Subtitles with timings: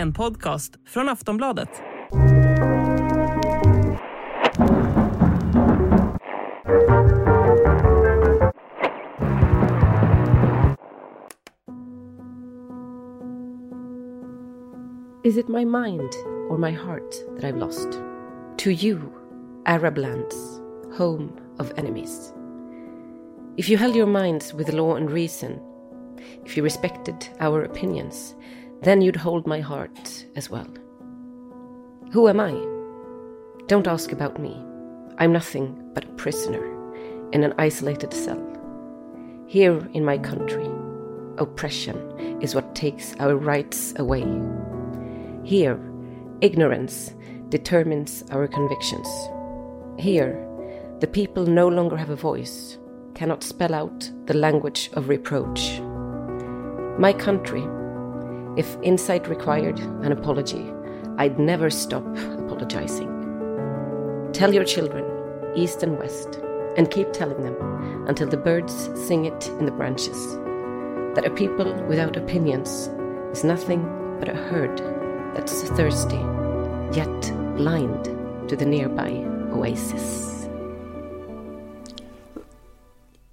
[0.00, 1.68] En podcast från Aftonbladet.
[15.24, 16.12] Is it my mind
[16.50, 17.92] or my heart that I've lost?
[18.56, 18.98] To you,
[19.66, 20.60] Arab lands,
[20.98, 22.32] home of enemies.
[23.56, 25.60] If you held your minds with law and reason,
[26.46, 28.34] if you respected our opinions,
[28.82, 30.68] then you'd hold my heart as well.
[32.12, 32.52] Who am I?
[33.66, 34.56] Don't ask about me.
[35.18, 36.64] I'm nothing but a prisoner
[37.32, 38.42] in an isolated cell.
[39.46, 40.68] Here in my country,
[41.38, 44.26] oppression is what takes our rights away.
[45.44, 45.78] Here,
[46.40, 47.14] ignorance
[47.48, 49.08] determines our convictions.
[49.98, 50.46] Here,
[51.00, 52.78] the people no longer have a voice,
[53.14, 55.80] cannot spell out the language of reproach.
[56.98, 57.66] My country,
[58.56, 60.72] if insight required an apology,
[61.18, 62.04] I'd never stop
[62.38, 63.08] apologizing.
[64.32, 65.04] Tell your children,
[65.54, 66.40] east and west,
[66.76, 67.56] and keep telling them
[68.08, 70.36] until the birds sing it in the branches,
[71.14, 72.88] that a people without opinions
[73.32, 73.82] is nothing
[74.18, 74.78] but a herd
[75.34, 76.20] that's thirsty,
[76.92, 78.04] yet blind
[78.48, 79.10] to the nearby
[79.52, 80.26] oasis.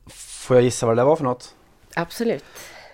[0.08, 1.56] Får jag gissa vad det där var för något?
[1.96, 2.44] Absolut.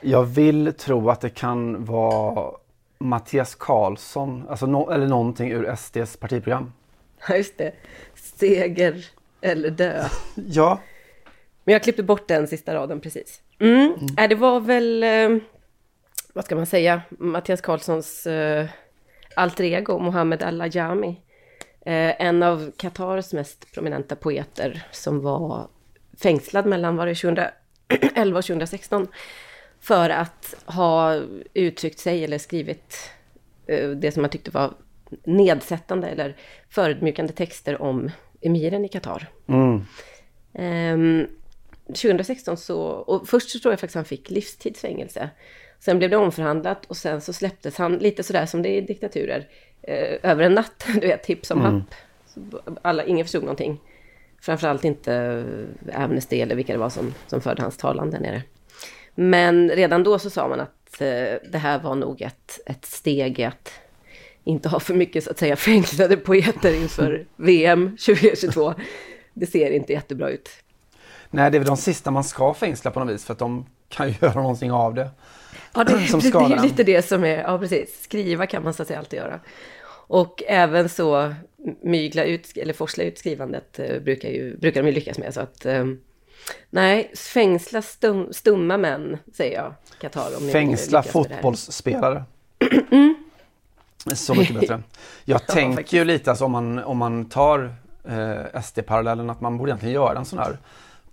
[0.04, 2.52] Jag vill tro att det kan vara
[2.98, 6.74] Mattias Karlsson, alltså no, eller någonting ur SDs partiprogram.
[7.28, 7.74] Ja, just det.
[8.16, 9.06] Seger
[9.42, 10.04] eller dö.
[10.36, 10.80] Ja,
[11.64, 13.42] Men jag klippte bort den sista raden precis.
[13.60, 13.94] Mm.
[14.18, 15.30] Äh, det var väl, eh,
[16.34, 18.66] vad ska man säga, Mattias Karlssons eh,
[19.36, 21.22] alter ego, Mohammed Al-Ajami.
[21.86, 25.68] Eh, en av Qatars mest prominenta poeter som var
[26.22, 29.08] fängslad mellan var det 2011 och 2016
[29.84, 31.22] för att ha
[31.54, 33.12] uttryckt sig eller skrivit
[33.68, 34.74] eh, det som man tyckte var
[35.24, 36.36] nedsättande eller
[36.70, 38.12] förödmjukande texter om
[38.42, 39.28] emiren i Qatar.
[40.54, 41.28] Ehm,
[41.88, 45.30] 2016 så, och först så tror jag faktiskt han fick livstidsfängelse.
[45.80, 48.82] Sen blev det omförhandlat och sen så släpptes han lite sådär som det är i
[48.82, 49.48] diktaturer.
[49.82, 51.96] Eh, över en natt, du vet, tips om happ.
[52.26, 53.82] Så Alla, ingen förstod någonting.
[54.42, 55.46] Framförallt inte
[55.94, 58.44] Amnesty eller vilka det var som, som förde hans talan där nere.
[59.16, 63.40] Men redan då så sa man att eh, det här var nog ett, ett steg
[63.40, 63.72] i att
[64.44, 68.74] inte ha för mycket så att säga fängslade poeter inför VM 2022.
[69.34, 70.50] Det ser inte jättebra ut.
[71.30, 73.66] nej det är väl de sista man ska fängsla på något vis för att de
[73.90, 75.10] kan ju göra någonting av det.
[75.74, 78.74] Ja, det, Som det, det är lite det som är, ja precis, skriva kan man
[78.74, 79.40] så att säga alltid göra.
[80.08, 81.34] Och även så
[81.82, 85.34] mygla ut, eller forsla ut skrivandet eh, brukar, ju, brukar de ju lyckas med.
[85.34, 85.86] Så att, eh,
[86.70, 90.52] nej, fängsla stum, stumma män, säger jag, Qatar.
[90.52, 92.24] Fängsla fotbollsspelare.
[94.14, 94.82] Så mycket bättre.
[95.26, 95.94] Jag tänker faktiskt.
[95.94, 97.76] ju lite alltså, om man, om man tar
[98.08, 100.58] eh, SD-parallellen att man borde egentligen göra en sån här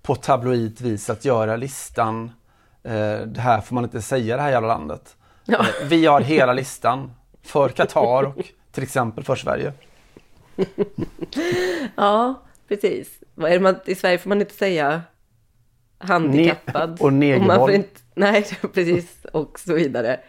[0.02, 2.30] på tabloid vis att göra listan
[2.82, 5.16] eh, det här får man inte säga det här jävla landet.
[5.44, 5.58] Ja.
[5.58, 7.12] Eh, vi har hela listan
[7.42, 9.72] för Qatar och till exempel för Sverige.
[11.96, 13.08] Ja, precis.
[13.34, 15.02] Vad är man, I Sverige får man inte säga
[16.00, 16.90] handikappad.
[16.98, 17.46] Ne- och negerboll.
[17.46, 19.24] man får inte, Nej, precis.
[19.32, 20.20] Och så vidare.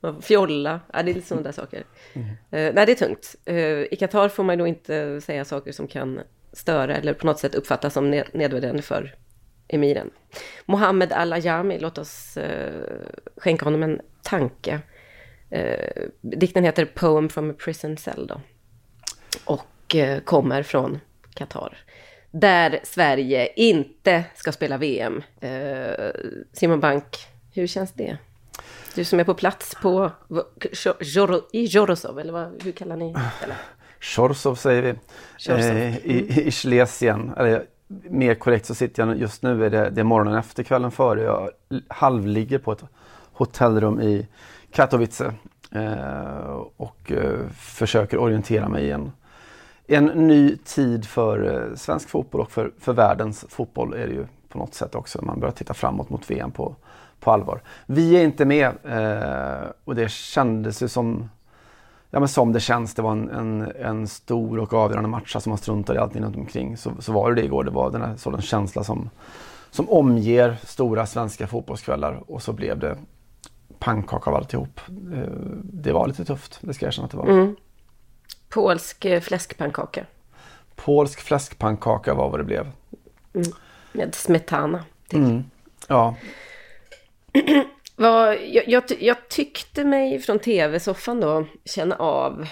[0.00, 0.80] Man Fjolla.
[0.92, 1.84] Ja, det är lite sådana där saker.
[2.12, 2.28] Mm.
[2.28, 3.36] Eh, nej, det är tungt.
[3.44, 3.56] Eh,
[3.92, 6.20] I Qatar får man då inte säga saker som kan
[6.52, 9.14] störa eller på något sätt uppfattas som ned- nedvärderande för
[9.68, 10.10] emiren.
[10.66, 12.82] Mohammed Al-Ajami, låt oss eh,
[13.36, 14.80] skänka honom en tanke.
[15.50, 18.40] Eh, dikten heter Poem from a prison cell då
[19.44, 21.00] och eh, kommer från
[21.34, 21.78] Qatar.
[22.30, 25.22] Där Sverige inte ska spela VM.
[25.40, 26.10] Eh,
[26.52, 27.16] Simon Bank,
[27.52, 28.16] hur känns det?
[28.94, 30.10] Du som är på plats på
[31.52, 33.56] i Jorosov, eller vad, hur kallar ni det?
[34.00, 34.94] Shorsov säger vi.
[35.48, 37.32] Eh, i, I Schlesien.
[37.36, 37.66] Eller,
[38.10, 41.22] mer korrekt så sitter jag just nu, är det, det är morgonen efter kvällen före.
[41.22, 41.50] Jag
[41.88, 42.84] halvligger på ett
[43.32, 44.26] hotellrum i
[44.72, 45.32] Katowice.
[45.72, 49.12] Eh, och eh, försöker orientera mig i en,
[49.96, 54.26] en ny tid för eh, svensk fotboll och för, för världens fotboll är det ju
[54.48, 55.24] på något sätt också.
[55.24, 56.76] Man börjar titta framåt mot VM på,
[57.20, 57.62] på allvar.
[57.86, 61.28] Vi är inte med eh, och det kändes ju som
[62.12, 65.48] Ja men som det känns, det var en, en, en stor och avgörande match, alltså
[65.48, 66.76] man struntade i allting runt omkring.
[66.76, 69.10] Så, så var det det igår, det var den här sortens känsla som,
[69.70, 72.96] som omger stora svenska fotbollskvällar och så blev det
[73.78, 74.80] pannkaka av alltihop.
[74.88, 75.28] Eh,
[75.62, 77.26] det var lite tufft, det ska jag erkänna att det var.
[77.26, 77.56] Mm.
[78.50, 80.06] Polsk eh, fläskpannkaka.
[80.74, 82.70] Polsk fläskpannkaka var vad det blev.
[83.34, 83.52] Mm.
[83.92, 84.84] Med smetana.
[85.12, 85.44] Mm.
[85.88, 86.16] Ja.
[87.96, 92.46] Vad, jag, jag, jag, tyckte mig från tv-soffan då känna av,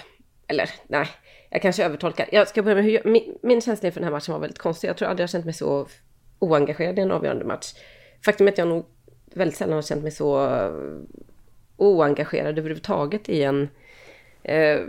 [0.47, 1.07] eller nej,
[1.49, 2.29] jag kanske övertolkar.
[2.31, 4.59] Jag ska börja med hur jag, min, min känsla inför den här matchen var väldigt
[4.59, 4.87] konstig.
[4.87, 5.87] Jag tror aldrig jag känt mig så
[6.39, 7.73] oengagerad i en avgörande match.
[8.25, 8.85] Faktum är att jag nog
[9.25, 10.49] väldigt sällan har känt mig så
[11.77, 13.69] oengagerad överhuvudtaget i en
[14.43, 14.79] eh,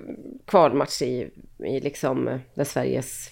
[0.46, 1.30] kvalmatch i,
[1.64, 3.30] i liksom där Sveriges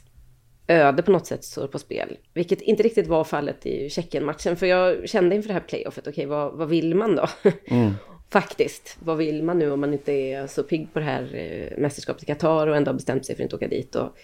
[0.68, 2.16] öde på något sätt står på spel.
[2.34, 4.56] Vilket inte riktigt var fallet i Tjeckien-matchen.
[4.56, 7.28] För jag kände inför det här playoffet, okej okay, vad, vad vill man då?
[7.70, 7.92] Mm.
[8.30, 11.78] Faktiskt, vad vill man nu om man inte är så pigg på det här eh,
[11.78, 13.94] mästerskapet i Qatar och ändå har bestämt sig för att inte åka dit.
[13.94, 14.18] Och,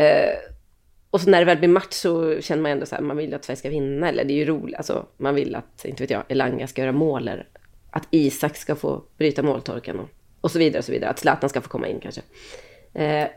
[0.00, 0.34] eh,
[1.10, 3.34] och så när det väl blir match så känner man ändå så här, man vill
[3.34, 4.08] att Sverige ska vinna.
[4.08, 6.92] Eller det är ju roligt, alltså man vill att, inte vet jag, Elanga ska göra
[6.92, 7.28] mål.
[7.28, 7.48] Eller
[7.90, 10.08] att Isak ska få bryta måltorken och,
[10.42, 11.10] och så vidare och så vidare.
[11.10, 12.22] Att Zlatan ska få komma in kanske.
[12.94, 13.28] Eh,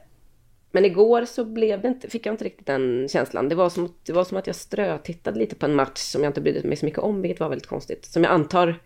[0.72, 3.50] men igår så blev det inte, fick jag inte riktigt den känslan.
[3.50, 6.30] Det var, som, det var som att jag strötittade lite på en match som jag
[6.30, 8.06] inte brydde mig så mycket om, vilket var väldigt konstigt.
[8.06, 8.80] Som jag antar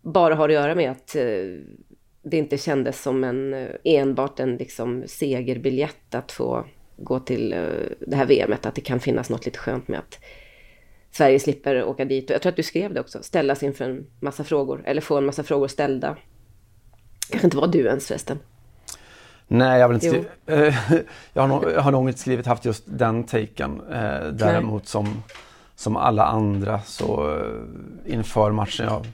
[0.00, 1.24] bara har att göra med att eh,
[2.22, 6.64] det inte kändes som en, eh, enbart en liksom segerbiljett att få
[6.96, 7.60] gå till eh,
[8.00, 8.66] det här VMet.
[8.66, 10.18] Att det kan finnas något lite skönt med att
[11.10, 12.30] Sverige slipper åka dit.
[12.30, 14.82] Och jag tror att du skrev det också, ställas inför en massa frågor.
[14.86, 16.16] Eller få en massa frågor ställda.
[17.32, 18.38] Kanske inte var du ens förresten.
[19.48, 20.72] Nej, jag, vill inte skriva,
[21.32, 23.80] jag, har nog, jag har nog inte skrivit haft just den taken.
[23.92, 25.22] Eh, däremot som,
[25.74, 28.86] som alla andra så eh, inför matchen.
[28.86, 29.06] Jag,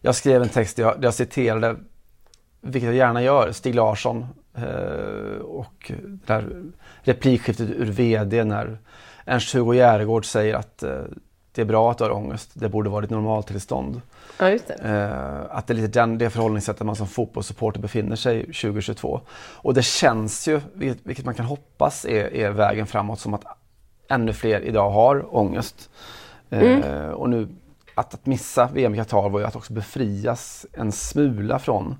[0.00, 1.76] jag skrev en text där jag, där jag citerade,
[2.60, 6.62] vilket jag gärna gör, Stig Larsson eh, och det där
[7.02, 8.78] replikskiftet ur VD när
[9.24, 11.00] Ernst-Hugo Järegård säger att eh,
[11.52, 14.00] det är bra att du har ångest, det borde vara ditt normaltillstånd.
[14.38, 14.74] Ja, just det.
[14.74, 19.20] Eh, att det är lite den, det förhållningssättet man som fotbollssupporter befinner sig 2022.
[19.54, 23.44] Och det känns ju, vilket, vilket man kan hoppas är, är, vägen framåt, som att
[24.08, 25.90] ännu fler idag har ångest.
[26.50, 27.14] Eh, mm.
[27.14, 27.48] och nu
[27.94, 31.96] att, att missa VM i Qatar var ju att också befrias en smula från,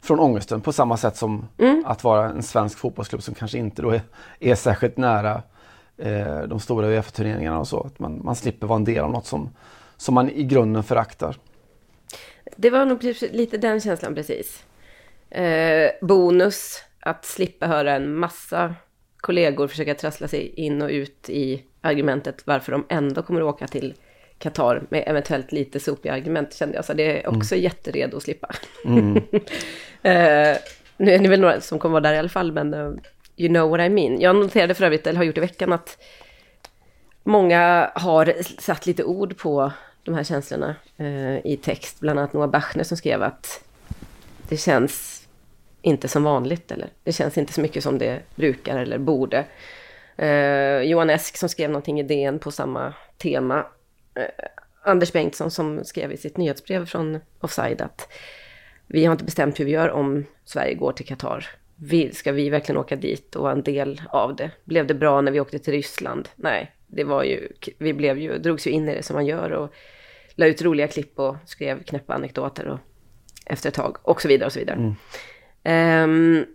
[0.00, 1.84] från ångesten på samma sätt som mm.
[1.86, 4.02] att vara en svensk fotbollsklubb som kanske inte då är,
[4.40, 5.42] är särskilt nära
[5.96, 7.80] eh, de stora Uefa-turneringarna och så.
[7.80, 9.50] Att man, man slipper vara en del av något som,
[9.96, 11.36] som man i grunden föraktar.
[12.56, 14.64] Det var nog lite den känslan precis.
[15.30, 18.74] Eh, bonus att slippa höra en massa
[19.16, 23.66] kollegor försöka trassla sig in och ut i argumentet varför de ändå kommer att åka
[23.66, 23.94] till
[24.38, 26.84] Qatar med eventuellt lite sopiga argument kände jag.
[26.84, 27.64] Så det är också mm.
[27.64, 28.54] jätteredo att slippa.
[28.84, 29.16] Mm.
[30.02, 30.56] eh,
[30.96, 32.94] nu är ni väl några som kommer vara där i alla fall, men uh,
[33.36, 34.20] you know what I mean.
[34.20, 35.98] Jag noterade för övrigt, eller har gjort i veckan, att
[37.22, 39.72] många har satt lite ord på
[40.04, 42.00] de här känslorna eh, i text.
[42.00, 43.64] Bland annat Noah Bachner som skrev att
[44.48, 45.28] det känns
[45.82, 46.70] inte som vanligt.
[46.70, 49.44] Eller det känns inte så mycket som det brukar eller borde.
[50.16, 53.66] Eh, Johan Esk som skrev någonting i DN på samma tema.
[54.14, 54.46] Eh,
[54.82, 58.12] Anders Bengtsson som skrev i sitt nyhetsbrev från Offside att
[58.86, 61.46] vi har inte bestämt hur vi gör om Sverige går till Qatar.
[62.12, 64.50] ska vi verkligen åka dit och vara en del av det?
[64.64, 66.28] Blev det bra när vi åkte till Ryssland?
[66.36, 69.50] Nej, det var ju, vi blev ju, drogs ju in i det som man gör
[69.50, 69.74] och
[70.34, 72.78] la ut roliga klipp och skrev knäppa anekdoter och
[73.46, 74.94] efter ett tag och så vidare och så vidare.
[75.64, 76.10] Mm.
[76.10, 76.46] Um,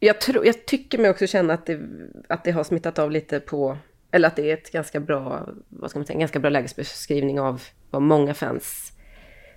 [0.00, 1.80] jag, tror, jag tycker mig också känna att det,
[2.28, 3.78] att det har smittat av lite på,
[4.10, 7.62] eller att det är ett ganska bra, vad ska man säga, ganska bra lägesbeskrivning av
[7.90, 8.92] vad många fans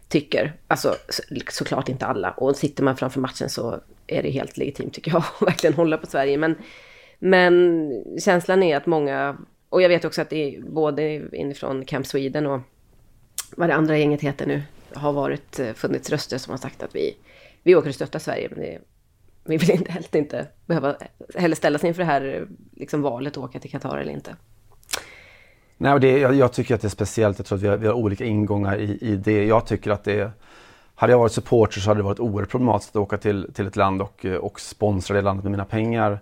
[0.07, 0.53] tycker.
[0.67, 2.31] Alltså så, såklart inte alla.
[2.31, 5.97] Och sitter man framför matchen så är det helt legitimt tycker jag att verkligen hålla
[5.97, 6.37] på Sverige.
[6.37, 6.55] Men,
[7.19, 7.89] men
[8.19, 9.37] känslan är att många,
[9.73, 12.61] och jag vet också att det är både inifrån Camp Sweden och
[13.57, 14.61] vad det andra gänget heter nu,
[14.93, 17.15] har varit, eh, funnits röster som har sagt att vi,
[17.63, 18.79] vi åker och stöttar Sverige, men det,
[19.43, 20.95] vi vill inte, helst inte behöva
[21.35, 24.35] heller ställas inför det här liksom, valet att åka till Qatar eller inte.
[25.77, 27.39] Nej, och det, jag, jag, tycker att det är speciellt.
[27.39, 29.45] Jag tror att vi har, vi har olika ingångar i, i, det.
[29.45, 30.31] Jag tycker att det
[30.95, 33.75] hade jag varit supporter så hade det varit oerhört problematiskt att åka till, till ett
[33.75, 36.19] land och, eh, och sponsra det landet med mina pengar.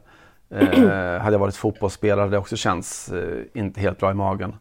[0.51, 4.55] Eh, hade jag varit fotbollsspelare hade det också känts eh, inte helt bra i magen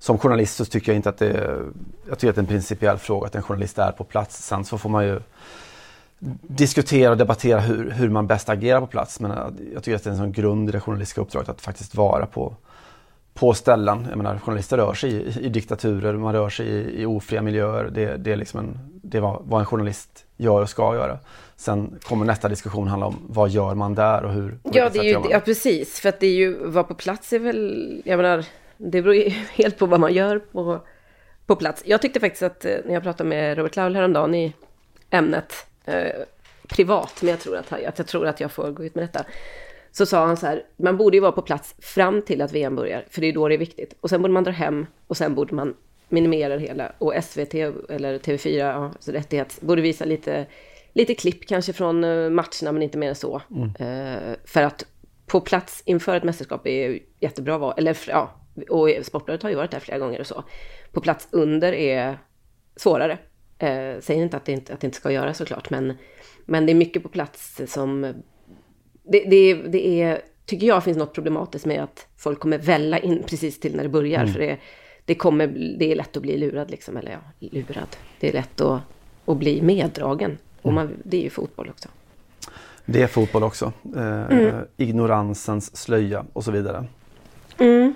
[0.00, 1.64] som journalist så tycker jag inte att det är,
[2.08, 4.46] jag tycker att det är en principiell fråga att en journalist är på plats.
[4.46, 5.20] Sen så får man ju
[6.42, 9.20] diskutera och debattera hur, hur man bäst agerar på plats.
[9.20, 9.38] Men eh,
[9.74, 12.26] jag tycker att det är en sån grund i det journalistiska uppdraget att faktiskt vara
[12.26, 12.54] på,
[13.40, 14.06] på ställen.
[14.08, 17.90] Jag menar, journalister rör sig i, i diktaturer, man rör sig i, i ofria miljöer.
[17.92, 21.18] Det, det är liksom en, det var vad en journalist gör och ska göra.
[21.56, 24.58] Sen kommer nästa diskussion handla om vad gör man där och hur?
[24.62, 26.00] Ja, det är ju, ja precis.
[26.00, 28.44] För att det är ju, vara på plats är väl, jag menar,
[28.76, 30.80] det beror ju helt på vad man gör på,
[31.46, 31.82] på plats.
[31.86, 34.52] Jag tyckte faktiskt att eh, när jag pratade med Robert Laul häromdagen i
[35.10, 36.22] ämnet, eh,
[36.68, 39.24] privat, men jag tror att, att jag tror att jag får gå ut med detta.
[39.92, 42.76] Så sa han så här, man borde ju vara på plats fram till att VM
[42.76, 43.94] börjar, för det är då det är viktigt.
[44.00, 45.74] Och sen borde man dra hem och sen borde man
[46.10, 46.92] minimera det hela.
[46.98, 50.46] Och SVT eller TV4, ja, alltså rättighet, borde visa lite,
[50.92, 53.42] lite klipp kanske från eh, matcherna, men inte mer än så.
[53.50, 53.68] Mm.
[53.68, 54.86] Uh, för att
[55.26, 58.30] på plats inför ett mästerskap är jättebra att vara, eller ja,
[58.68, 60.44] och Sportbladet har ju varit där flera gånger och så.
[60.92, 62.18] På plats under är
[62.76, 63.12] svårare.
[63.62, 65.92] Uh, säger inte att det inte, att det inte ska göra såklart, men,
[66.46, 68.14] men det är mycket på plats som
[69.02, 73.22] det, det, det är, tycker jag finns något problematiskt med att folk kommer välla in
[73.26, 74.20] precis till när det börjar.
[74.20, 74.32] Mm.
[74.32, 74.58] För det,
[75.04, 75.46] det, kommer,
[75.78, 77.96] det är lätt att bli lurad liksom, eller ja, lurad.
[78.20, 78.80] Det är lätt att,
[79.24, 80.38] att bli meddragen.
[80.62, 81.88] Och man, det är ju fotboll också.
[82.84, 83.72] Det är fotboll också.
[83.96, 84.54] Eh, mm.
[84.76, 86.86] Ignoransens slöja och så vidare.
[87.58, 87.94] Mm.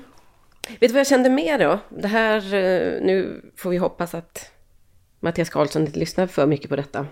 [0.69, 1.79] Vet du vad jag kände mer då?
[1.89, 4.51] Det här, eh, nu får vi hoppas att
[5.21, 7.07] Mattias Karlsson inte lyssnar för mycket på detta.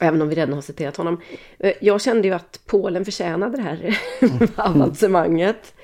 [0.00, 1.20] Även om vi redan har citerat honom.
[1.58, 3.98] Eh, jag kände ju att Polen förtjänade det här
[4.56, 5.74] avancemanget.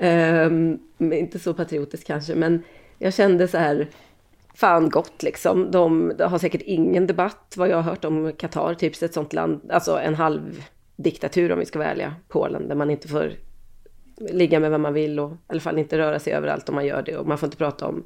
[0.00, 2.62] Um, inte så patriotiskt kanske, men
[2.98, 3.88] jag kände så här,
[4.54, 5.70] fan gott liksom.
[5.70, 9.32] De, de, har säkert ingen debatt vad jag har hört om Qatar, typ ett sånt
[9.32, 10.64] land, alltså en halv
[10.96, 13.32] diktatur om vi ska vara ärliga, Polen, där man inte får
[14.16, 16.86] ligga med vem man vill och i alla fall inte röra sig överallt om man
[16.86, 18.04] gör det och man får inte prata om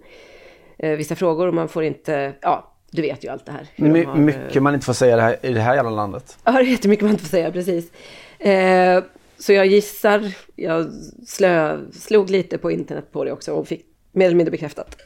[0.78, 3.66] eh, vissa frågor och man får inte, ja, du vet ju allt det här.
[3.76, 6.38] My, har, mycket man inte får säga det här, i det här jävla landet.
[6.44, 7.92] Ja, det är jättemycket man inte får säga, precis.
[8.38, 9.04] Eh,
[9.38, 10.92] så jag gissar, jag
[11.26, 14.96] slö, slog lite på internet på det också och fick mer eller mindre bekräftat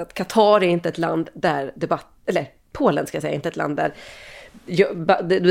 [0.00, 3.56] att Qatar är inte ett land där debatt, eller Polen ska jag säga, inte ett
[3.56, 3.94] land där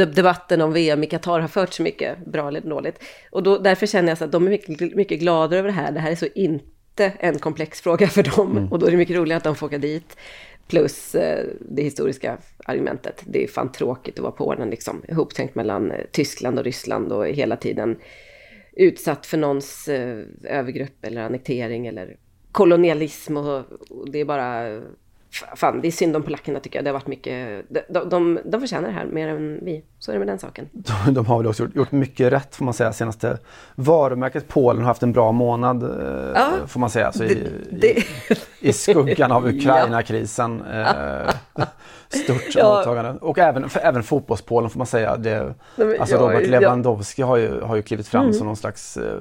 [0.06, 3.04] debatten om VM i Qatar har fört så mycket, bra eller dåligt.
[3.32, 5.92] Och då, därför känner jag så att de är mycket, mycket gladare över det här.
[5.92, 8.52] Det här är så inte en komplex fråga för dem.
[8.52, 8.72] Mm.
[8.72, 10.18] Och då är det mycket roligare att de får åka dit.
[10.68, 13.24] Plus eh, det historiska argumentet.
[13.26, 15.04] Det är fan tråkigt att vara på den liksom.
[15.10, 17.98] Ihoptänkt mellan eh, Tyskland och Ryssland och hela tiden
[18.74, 22.18] utsatt för någons övergrupp övergrepp eller annektering eller
[22.52, 23.58] kolonialism och,
[23.90, 24.82] och det är bara
[25.56, 26.86] fan, det är synd om polackerna tycker jag.
[26.86, 29.84] Det har varit mycket, de, de, de förtjänar det här mer än vi.
[30.00, 30.70] Så är det med den saken.
[31.06, 33.38] De, de har väl också gjort, gjort, mycket rätt får man säga senaste
[33.76, 37.06] varumärket Polen har haft en bra månad eh, ja, får man säga.
[37.06, 37.88] Alltså det, i, det...
[37.88, 38.04] I,
[38.60, 40.62] I, skuggan av Ukraina-krisen.
[40.66, 41.30] Eh,
[42.10, 42.78] stort ja.
[42.78, 43.20] mottagande.
[43.22, 45.18] Och även, för, även fotbollspolen får man säga.
[45.18, 45.54] Det,
[46.00, 48.34] alltså Robert Lewandowski har, ju, har ju klivit fram mm.
[48.34, 49.20] som någon slags eh,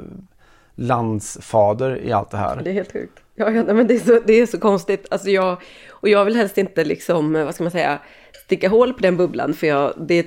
[0.74, 2.60] landsfader i allt det här.
[2.64, 3.20] Det är helt sjukt.
[3.34, 5.06] Ja, ja men det är, så, det är så konstigt.
[5.10, 7.98] Alltså jag, och jag vill helst inte liksom, eh, vad ska man säga,
[8.44, 9.54] sticka hål på den bubblan.
[9.54, 10.26] För jag, det,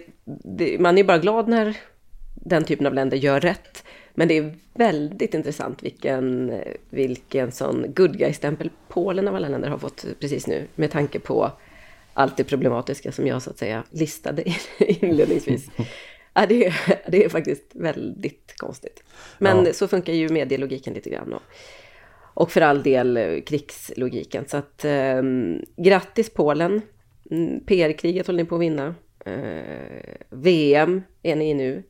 [0.57, 1.77] det, man är bara glad när
[2.35, 3.83] den typen av länder gör rätt.
[4.13, 9.69] Men det är väldigt intressant vilken, eh, vilken sån good guy-stämpel Polen av alla länder
[9.69, 10.67] har fått precis nu.
[10.75, 11.51] Med tanke på
[12.13, 14.43] allt det problematiska som jag så att säga listade
[14.79, 15.69] inledningsvis.
[16.37, 16.75] Ja, det, är,
[17.11, 19.03] det är faktiskt väldigt konstigt.
[19.37, 19.73] Men ja.
[19.73, 21.33] så funkar ju medielogiken lite grann.
[21.33, 21.41] Och,
[22.19, 24.45] och för all del eh, krigslogiken.
[24.47, 25.21] Så att eh,
[25.77, 26.81] grattis Polen.
[27.31, 28.95] Mm, PR-kriget håller ni på att vinna.
[29.25, 31.83] Eh, VM är ni i nu.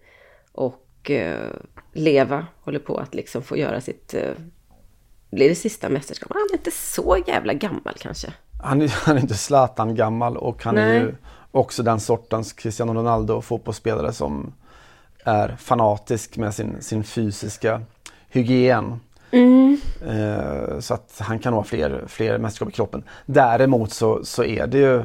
[0.51, 1.51] Och eh,
[1.93, 4.13] Leva håller på att liksom få göra sitt...
[4.13, 4.31] Eh,
[5.31, 6.37] blir det sista mästerskapet?
[6.37, 8.33] Han är inte så jävla gammal kanske.
[8.63, 10.97] Han är, han är inte Zlatan gammal och han Nej.
[10.97, 11.15] är ju
[11.51, 14.53] också den sortens Cristiano Ronaldo fotbollsspelare som
[15.25, 17.81] är fanatisk med sin, sin fysiska
[18.29, 18.99] hygien.
[19.31, 19.77] Mm.
[20.07, 23.03] Eh, så att han kan ha fler, fler mästerskap i kroppen.
[23.25, 25.03] Däremot så, så är det ju,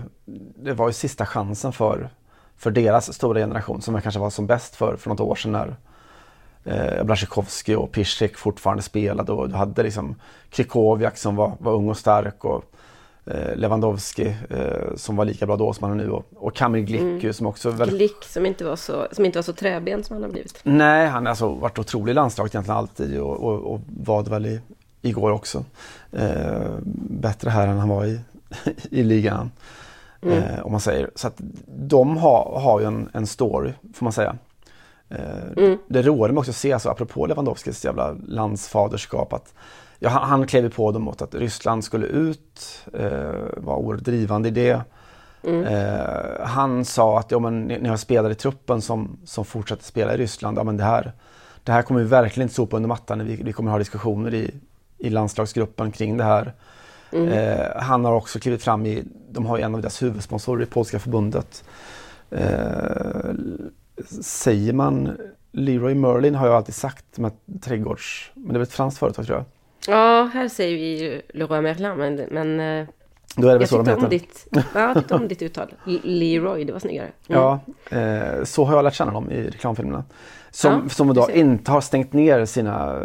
[0.56, 2.10] det var ju sista chansen för,
[2.56, 5.76] för deras stora generation som kanske var som bäst för, för något år sedan när
[6.64, 10.14] eh, Blasjikovski och Piszek fortfarande spelade och du hade liksom
[10.50, 12.64] Krikoviak som var, var ung och stark och
[13.26, 16.84] eh, Lewandowski eh, som var lika bra då som han är nu och, och Kamil
[16.84, 17.32] Glick mm.
[17.32, 17.98] som också väldigt...
[17.98, 20.60] Glick som inte, var så, som inte var så träben som han har blivit.
[20.62, 24.30] Nej, han har alltså varit otrolig i landslaget egentligen alltid och, och, och var det
[24.30, 24.60] väl i,
[25.02, 25.64] igår också.
[26.12, 26.70] Eh,
[27.10, 28.20] bättre här än han var i,
[28.90, 29.50] i ligan.
[30.22, 30.38] Mm.
[30.38, 31.10] Eh, om man säger.
[31.14, 34.36] Så att de har, har ju en, en story får man säga.
[35.08, 35.78] Eh, mm.
[35.86, 39.54] Det roar mig också att se, alltså, apropå Lewandowskis jävla landsfaderskap, att
[40.02, 44.52] ja, han, klev på dem mot att Ryssland skulle ut, eh, var oerhört drivande i
[44.52, 44.80] det.
[45.44, 45.64] Mm.
[45.64, 50.14] Eh, han sa att ja, men, ni, har spelare i truppen som, som fortsätter spela
[50.14, 50.58] i Ryssland.
[50.58, 51.12] Ja, men det, här,
[51.64, 53.26] det här kommer vi verkligen inte sopa under mattan.
[53.26, 54.54] Vi, vi kommer ha diskussioner i,
[54.98, 56.52] i landslagsgruppen kring det här.
[57.12, 57.28] Mm.
[57.28, 60.98] Eh, han har också klivit fram i, de har en av deras huvudsponsorer i polska
[60.98, 61.64] förbundet.
[62.30, 63.34] Eh,
[64.20, 65.16] säger man
[65.52, 67.32] Leroy Merlin har jag alltid sagt med
[67.62, 69.44] trädgårds, men det är väl ett franskt företag tror jag.
[69.86, 72.86] Ja, här säger vi ju Leroy Merlin, men, men eh,
[73.36, 74.04] Då är det väl jag så de tyckte heter.
[74.04, 75.68] om, ditt, ja, jag tyckte om ditt uttal.
[76.02, 77.08] Leroy, det var snyggare.
[77.28, 77.42] Mm.
[77.42, 77.60] Ja,
[77.90, 80.04] eh, så har jag lärt känna dem i reklamfilmerna.
[80.50, 81.30] Som, Ja, som ser.
[81.36, 83.00] inte har stängt ner sina,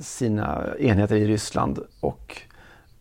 [0.00, 2.42] sina enheter i Ryssland och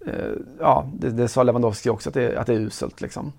[0.06, 0.14] eh,
[0.60, 3.34] ja, det, det sa Lewandowski också att det, att det är uselt liksom.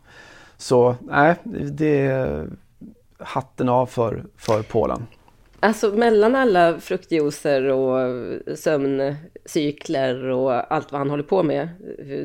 [0.56, 1.34] Så nej,
[1.72, 2.48] det är
[3.18, 5.06] hatten av för, för Polen.
[5.60, 7.98] Alltså mellan alla fruktjuicer och
[8.58, 11.68] sömncykler och allt vad han håller på med,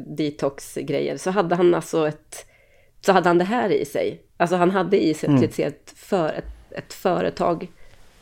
[0.08, 2.46] detox-grejer, så hade han alltså ett,
[3.02, 4.22] så hade han det här i sig.
[4.38, 5.44] Alltså han hade i sig Mm.
[5.44, 7.68] ett, ett, för, ett, ett företag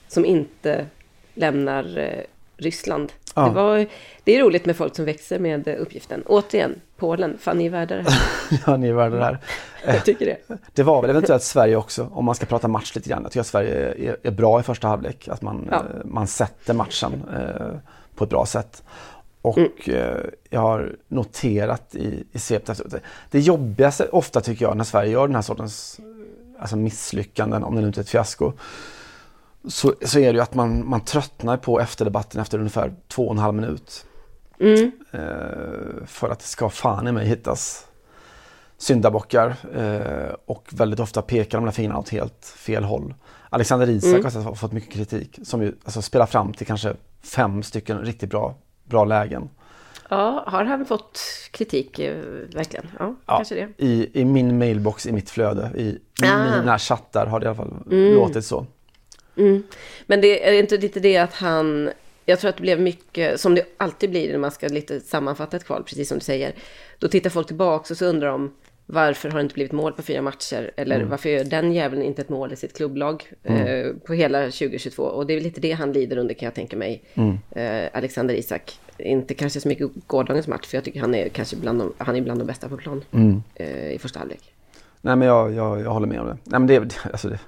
[0.07, 0.85] som inte
[1.33, 2.23] lämnar eh,
[2.57, 3.11] Ryssland.
[3.35, 3.45] Ja.
[3.47, 3.85] Det, var,
[4.23, 6.23] det är roligt med folk som växer med eh, uppgiften.
[6.25, 8.21] Återigen, Polen, fan ni är värda det här.
[8.67, 9.37] ja, ni är värda det här.
[9.85, 10.55] Jag tycker det.
[10.73, 13.21] Det var väl eventuellt Sverige också, om man ska prata match lite grann.
[13.23, 15.27] Jag tycker att Sverige är, är bra i första halvlek.
[15.27, 15.77] Att man, Ja.
[15.77, 17.77] eh, man sätter matchen eh,
[18.15, 18.83] på ett bra sätt.
[19.41, 19.71] Och Mm.
[19.87, 20.17] eh,
[20.49, 25.11] jag har noterat i, i svepet efteråt, det- Det jobbigaste ofta tycker jag när Sverige
[25.11, 26.05] gör den här sortens eh,
[26.61, 28.53] alltså misslyckanden, om det nu inte är ett fiasko.
[29.67, 33.31] Så, så är det ju att man, man tröttnar på efterdebatten efter ungefär två och
[33.33, 34.05] en halv minut.
[34.59, 34.91] Mm.
[35.11, 37.85] Eh, för att det ska fan i mig hittas
[38.77, 43.13] syndabockar eh, och väldigt ofta pekar de där fingrarna åt helt fel håll.
[43.49, 44.45] Alexander Isak Mm.
[44.45, 48.55] har fått mycket kritik som ju alltså, spelar fram till kanske fem stycken riktigt bra,
[48.83, 49.49] bra lägen.
[50.09, 51.19] Ja, har han fått
[51.51, 52.17] kritik eh,
[52.55, 52.85] verkligen?
[52.99, 53.85] Ja, Ja, kanske det.
[53.85, 56.59] I, I min mailbox, i mitt flöde, i Ah.
[56.59, 58.13] mina chattar har det i alla fall Mm.
[58.13, 58.65] låtit så.
[60.07, 61.89] Men det är inte lite det att han...
[62.25, 65.57] Jag tror att det blev mycket, som det alltid blir när man ska lite sammanfatta
[65.57, 66.53] ett kval, precis som du säger.
[66.99, 68.53] Då tittar folk tillbaka och så undrar de
[68.85, 70.71] varför har det inte blivit mål på fyra matcher?
[70.75, 75.03] Eller varför gör den jäveln inte ett mål i sitt klubblag eh, på hela 2022?
[75.03, 77.03] Och det är lite det han lider under kan jag tänka mig.
[77.51, 78.79] Eh, Alexander Isak.
[78.97, 82.15] Inte kanske så mycket gårdagens match, för jag tycker han är kanske bland de, han
[82.15, 83.03] är bland de bästa på plan
[83.55, 84.53] eh, i första halvlek.
[85.01, 86.37] Nej men jag, jag, jag håller med om det.
[86.43, 87.39] Nej men det- alltså det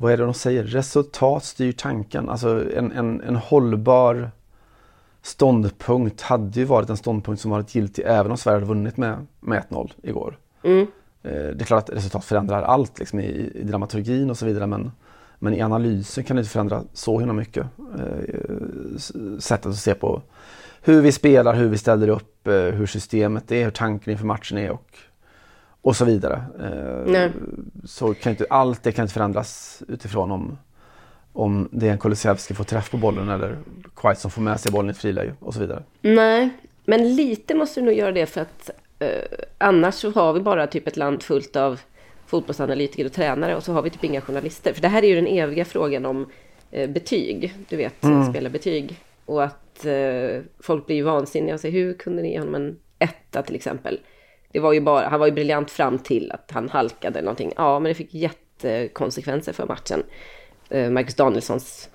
[0.00, 0.64] vad är det de säger?
[0.64, 2.28] Resultat styr tanken.
[2.28, 4.30] Alltså en, en, en hållbar
[5.22, 9.26] ståndpunkt hade ju varit en ståndpunkt som varit giltig även om Sverige hade vunnit med,
[9.40, 10.38] med 1-0 igår.
[10.62, 10.86] Mm.
[11.22, 14.66] Eh, Det är klart att resultat förändrar allt liksom, i, i dramaturgin och så vidare
[14.66, 14.92] men,
[15.38, 17.66] men i analysen kan det inte förändra så himla mycket.
[17.98, 18.98] Eh,
[19.38, 20.22] Sättet att se på
[20.82, 24.58] hur vi spelar, hur vi ställer upp, eh, hur systemet är, hur tanken inför matchen
[24.58, 24.98] är och,
[25.88, 26.42] och så vidare.
[26.60, 27.30] Eh, Nej.
[27.84, 30.58] Så kan inte, allt det kan inte förändras utifrån om,
[31.32, 33.58] om det är en Kulusevski får träff på bollen eller
[33.96, 35.82] Quaid som får med sig bollen i ett friläge och så vidare.
[36.00, 36.50] Nej,
[36.84, 39.08] men lite måste du nog göra det för att eh,
[39.58, 41.80] annars så har vi bara typ ett land fullt av
[42.26, 44.72] fotbollsanalytiker och tränare och så har vi typ inga journalister.
[44.72, 46.26] För det här är ju den eviga frågan om
[46.70, 47.94] eh, betyg, du vet,
[48.30, 48.96] spela betyg.
[49.24, 53.42] Och att eh, folk blir vansinniga och säger hur kunde ni ge honom en etta
[53.42, 54.00] till exempel?
[54.52, 57.52] Det var ju bara, han var ju briljant fram till att han halkade eller någonting.
[57.56, 60.02] Ja, men det fick jättekonsekvenser för matchen.
[60.68, 61.90] Eh, Marcus Danielssons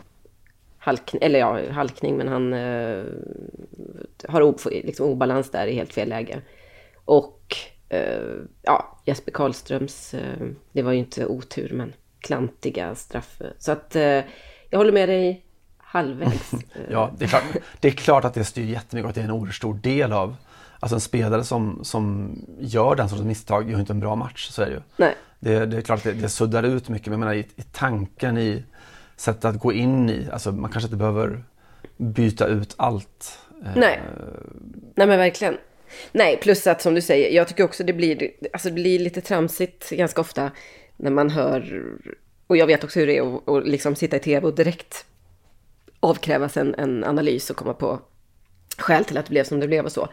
[0.77, 3.03] halkning, eller ja, halkning, men han eh,
[4.27, 6.41] har ob, liksom obalans där i helt fel läge.
[7.05, 7.55] Och
[7.89, 13.41] eh, ja, Jesper Karlströms, eh, det var ju inte otur, men klantiga straff.
[13.57, 14.21] Så att eh,
[14.69, 15.45] jag håller med dig
[15.77, 16.51] halvvägs.
[16.89, 17.43] Ja, det är, klart,
[17.79, 20.13] det är klart att det styr jättemycket och att det är en oerhört stor del
[20.13, 20.35] av
[20.83, 24.61] Alltså en spelare som, som gör den sortens misstag gör inte en bra match, så
[24.61, 24.81] är det ju.
[24.97, 25.15] Nej.
[25.39, 27.63] Det, det är klart att det, det suddar ut mycket, men jag menar i, i
[27.71, 28.63] tanken, i
[29.15, 31.43] sättet att gå in i, alltså man kanske inte behöver
[31.97, 33.39] byta ut allt.
[33.65, 34.01] Eh, Nej.
[34.95, 35.57] Nej men verkligen.
[36.11, 39.21] Nej, plus att som du säger, jag tycker också det blir, alltså det blir lite
[39.21, 40.51] tramsigt ganska ofta
[40.97, 41.83] när man hör,
[42.47, 45.05] och jag vet också hur det är att, att liksom sitta i tv och direkt
[45.99, 47.99] avkrävas en, en analys och komma på
[48.77, 50.07] skäl till att det blev som det blev och så.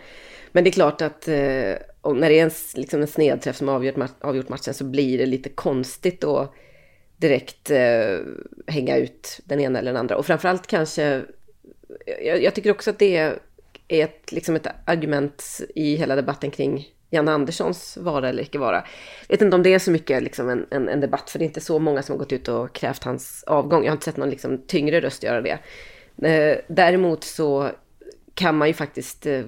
[0.53, 3.95] Men det är klart att eh, när det är en, liksom en snedträff som avgjort,
[3.97, 6.53] ma- avgjort matchen så blir det lite konstigt att
[7.17, 8.19] direkt eh,
[8.67, 10.17] hänga ut den ena eller den andra.
[10.17, 11.23] Och framförallt kanske,
[12.25, 13.39] jag, jag tycker också att det är
[13.89, 18.85] ett, liksom ett argument i hela debatten kring Jan Anderssons vara eller icke vara.
[19.29, 21.45] Jag vet inte om det är så mycket liksom en, en, en debatt, för det
[21.45, 23.85] är inte så många som har gått ut och krävt hans avgång.
[23.85, 25.59] Jag har inte sett någon liksom tyngre röst göra det.
[26.29, 27.71] Eh, däremot så
[28.35, 29.43] kan man ju faktiskt, eh,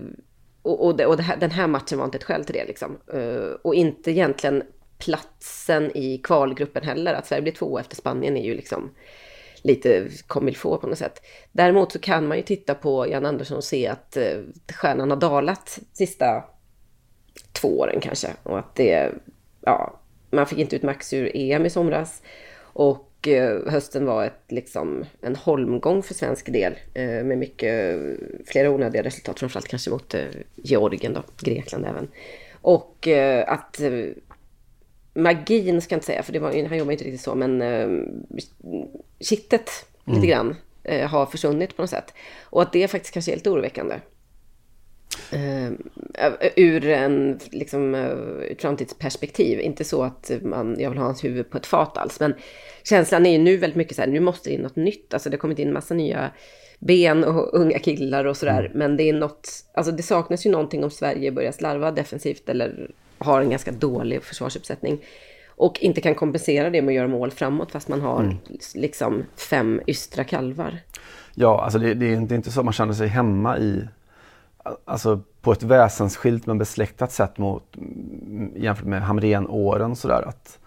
[0.62, 2.64] och, och, det, och det här, den här matchen var inte ett skäl till det
[2.64, 2.98] liksom.
[3.14, 4.62] Uh, och inte egentligen
[4.98, 7.14] platsen i kvalgruppen heller.
[7.14, 8.94] Att Sverige blir två efter Spanien är ju liksom
[9.62, 11.22] lite comme få på något sätt.
[11.53, 15.16] Däremot så kan man ju titta på Jan Andersson och se att uh, stjärnan har
[15.16, 16.44] dalat sista
[17.53, 18.29] två åren kanske.
[18.42, 19.12] Och att det,
[19.61, 22.22] ja, man fick inte ut max ur EM i somras.
[22.61, 26.75] Och eh, hösten var ett, liksom, en holmgång för svensk del.
[26.95, 28.01] Eh, med mycket,
[28.47, 30.25] flera onödiga resultat, framförallt kanske mot eh,
[30.57, 32.09] Georgien då, Grekland även.
[32.61, 34.05] Och eh, att eh,
[35.15, 37.89] magin ska jag inte säga, för det var, han jobbar inte riktigt så, men eh,
[39.21, 39.71] kittet
[40.07, 40.17] Mm.
[40.21, 42.15] lite grann eh, har försvunnit på något sätt.
[42.43, 43.95] Och att det faktiskt kanske är helt oroväckande.
[45.33, 45.71] Eh,
[46.57, 49.61] ur en liksom, eh, ett framtidsperspektiv.
[49.61, 52.21] Inte så att man, jag vill ha hans huvud på ett fat alls.
[52.21, 52.35] Men
[52.85, 55.14] känslan är ju nu väldigt mycket så här, nu måste det in något nytt.
[55.14, 56.31] Alltså det har kommit in massa nya
[56.79, 58.71] ben och unga killar och sådär.
[58.75, 62.90] Men det är något, alltså det saknas ju någonting om Sverige börjar slarva defensivt eller
[63.18, 65.05] har en ganska dålig försvarsuppsättning.
[65.47, 68.37] Och inte kan kompensera det med att göra mål framåt fast man har
[68.75, 70.79] liksom fem ystra kalvar.
[71.35, 73.88] Ja, alltså det, det, är, det är inte så man känner sig hemma i,
[74.85, 80.23] alltså på ett väsensskilt men besläktat sätt mot, mm, jämfört med Hamrén-åren sådär.
[80.29, 80.59] Att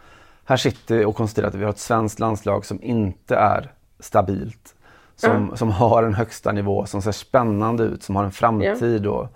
[0.45, 4.75] här sitter vi och konstaterar att vi har ett svenskt landslag som inte är stabilt.
[5.17, 9.27] Som, som har en högsta nivå, som ser spännande ut, som har en framtid och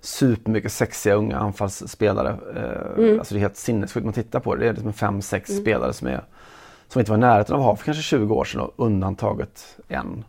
[0.00, 2.36] supermycket sexiga unga anfallsspelare.
[2.56, 4.60] Eh, Alltså det är helt sinnessjukt man tittar på det.
[4.60, 6.24] Det är liksom fem, sex spelare som, är,
[6.88, 9.78] som inte var i närheten av att ha för kanske 20 år sedan och undantaget
[9.88, 10.24] en.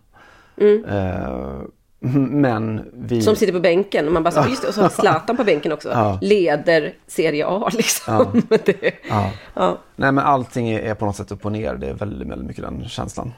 [0.87, 1.61] Eh,
[1.99, 3.21] men vi...
[3.21, 5.43] Som sitter på bänken och man bara så, just det, och så har Zlatan på
[5.43, 5.89] bänken också.
[5.89, 6.19] Ja.
[6.21, 8.41] Leder Serie A liksom.
[8.65, 9.31] det, Ja.
[9.53, 9.77] ja.
[9.95, 11.75] Nej men allting är, på något sätt upp och ner.
[11.75, 13.33] Det är väldigt, väldigt mycket den känslan.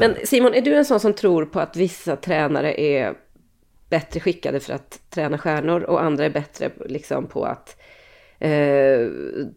[0.00, 3.14] Men Simon, är du en sån som tror på att vissa tränare är
[3.88, 7.76] bättre skickade för att träna stjärnor och andra är bättre liksom, på att
[8.38, 9.08] eh,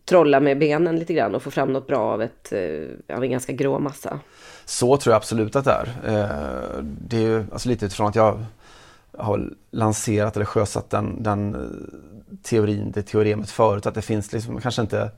[0.06, 3.32] trolla med benen lite grann och få fram något bra av, ett, eh, av en
[3.32, 4.20] ganska grå massa?
[4.70, 5.88] Så tror jag absolut att det är.
[6.04, 8.46] Eh, det är ju alltså lite utifrån att jag
[9.18, 11.62] har lanserat eller sjösatt den, den eh,
[12.44, 13.86] teorin, det teoremet förut.
[13.86, 15.12] Att det finns liksom kanske inte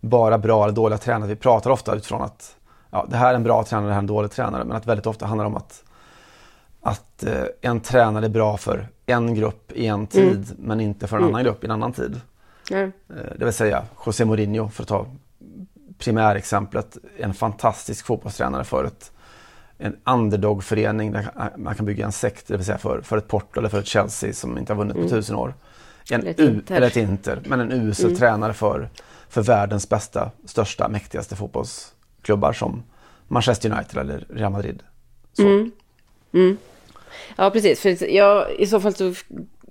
[0.00, 1.28] bara bra eller dåliga tränare.
[1.28, 2.56] Vi pratar ofta utifrån att
[2.90, 4.64] ja, det här är en bra tränare, det här är en dålig tränare.
[4.64, 5.84] Men att väldigt ofta handlar det om att,
[6.80, 11.16] att eh, en tränare är bra för en grupp i en tid men inte för
[11.16, 12.20] en annan grupp i en annan tid.
[13.08, 15.06] Eh, Det vill säga José Mourinho för att ta
[16.00, 16.96] primärexemplet.
[17.18, 19.12] En fantastisk fotbollstränare för ett,
[19.78, 23.58] en underdog-förening där man kan bygga en sekt, det vill säga för, för ett Porto
[23.60, 25.54] eller för ett Chelsea som inte har vunnit på tusen år.
[26.10, 28.88] En Eller ett U- eller ett Inter, men en usel tränare för,
[29.28, 32.82] för världens bästa, största, mäktigaste fotbollsklubbar som
[33.28, 34.82] Manchester United eller Real Madrid.
[35.32, 35.42] Så.
[37.36, 37.80] Ja, precis.
[37.80, 39.14] För jag, I så fall så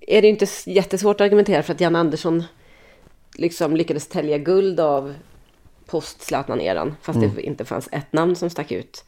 [0.02, 2.44] är det inte jättesvårt att argumentera för att Jan Andersson
[3.36, 5.14] liksom lyckades tälja guld av
[5.90, 6.96] post-Zlatan-eran.
[7.02, 9.04] Fast det inte fanns ett namn som stack ut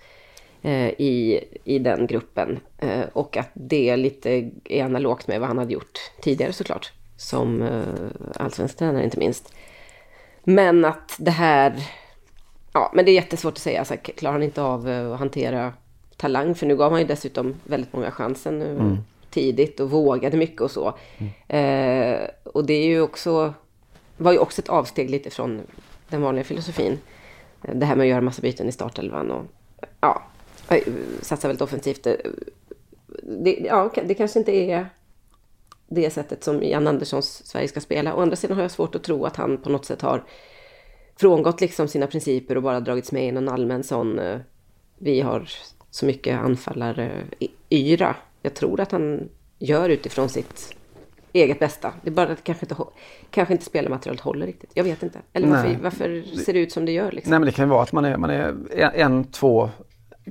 [0.61, 2.59] eh, i, i den gruppen.
[2.77, 6.91] Eh, och att det lite är analogt med vad han hade gjort tidigare såklart.
[7.17, 7.83] Som eh,
[8.35, 9.53] allsvensk tränare inte minst.
[10.43, 11.73] Men att det här...
[12.73, 13.79] Ja, men det är jättesvårt att säga.
[13.79, 15.73] Alltså, klarar han inte av eh, att hantera
[16.17, 16.55] talang?
[16.55, 18.97] För nu gav han ju dessutom väldigt många chansen nu
[19.29, 20.87] tidigt och vågade mycket och så.
[21.47, 23.53] Eh, och det är ju också,
[24.17, 25.61] var ju också ett avsteg lite från
[26.11, 26.99] den vanliga filosofin.
[27.61, 29.45] Det här med att göra massa byten i startelvan och
[30.01, 30.23] ja,
[31.21, 32.07] satsa väldigt offensivt.
[32.07, 32.13] Eh,
[33.23, 34.89] det, ja, det kanske inte är
[35.87, 38.15] det sättet som Jan Anderssons Sverige ska spela.
[38.15, 40.23] Å andra sidan har jag svårt att tro att han på något sätt har
[41.15, 44.39] frångått liksom sina principer och bara dragits med i någon allmän sån eh,
[44.97, 45.49] vi har
[45.89, 48.09] så mycket anfallare-yra.
[48.09, 50.75] Eh, jag tror att han gör utifrån sitt
[51.33, 51.93] eget bästa.
[52.01, 52.75] Det är bara att kanske inte,
[53.29, 54.71] kanske inte spelarmaterialet håller riktigt.
[54.73, 55.19] Jag vet inte.
[55.33, 57.11] Eller varför, varför ser det ut som det gör?
[57.11, 57.29] Liksom?
[57.29, 59.69] Nej men det kan ju vara att man är, man är en, två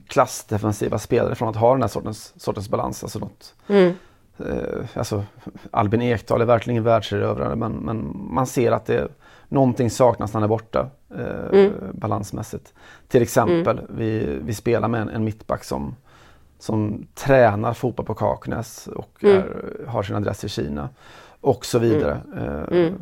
[0.07, 3.03] klassdefensiva spelare från att ha den här sortens, sortens balans.
[3.03, 5.25] Alltså, något, eh, alltså
[5.71, 9.09] Albin Ekdal är verkligen världserövrare men, men man ser att det
[9.49, 12.75] någonting saknas när han är borta eh, balansmässigt.
[13.09, 15.97] Till exempel, vi, vi spelar med en, en mittback som,
[16.61, 19.45] som tränar fotboll på Kaknäs och är,
[19.89, 20.89] har sin adress i Kina.
[21.41, 22.21] Och så vidare.
[22.37, 22.93] Eh,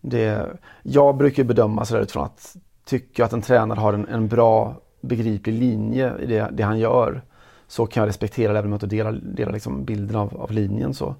[0.00, 0.46] det,
[0.82, 4.74] jag brukar bedöma sådär utifrån att tycker jag att en tränare har en, en bra
[5.00, 7.22] begriplig linje i det, det han gör
[7.66, 10.52] så kan jag respektera det även om jag inte delar, delar liksom bilden av, av
[10.52, 10.94] linjen.
[10.94, 11.14] Så.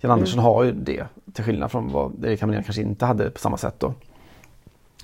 [0.00, 3.38] Jan Andersson har ju det till skillnad från vad Erik Hamrén kanske inte hade på
[3.38, 3.74] samma sätt.
[3.78, 3.94] Då.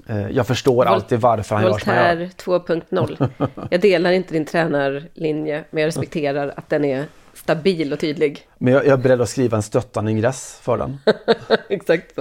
[0.07, 2.31] Eh, Jag förstår Vol- alltid varför han gör som han gör.
[2.47, 3.69] Voltaire 2.0.
[3.71, 7.05] Jag delar inte din tränarlinje, men jag respekterar att den är
[7.35, 8.49] stabil och tydlig.
[8.59, 10.99] Men jag, jag är beredd att skriva en stöttande ingress för den.
[11.69, 12.21] Exakt så.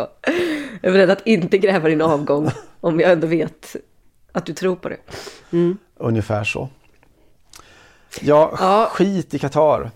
[0.81, 2.49] Jag är beredd att inte gräva din avgång
[2.81, 3.75] om jag ändå vet
[4.31, 4.97] att du tror på det.
[5.97, 6.69] Ungefär så.
[8.21, 8.87] Ja, Ja.
[8.91, 9.91] skit i Qatar.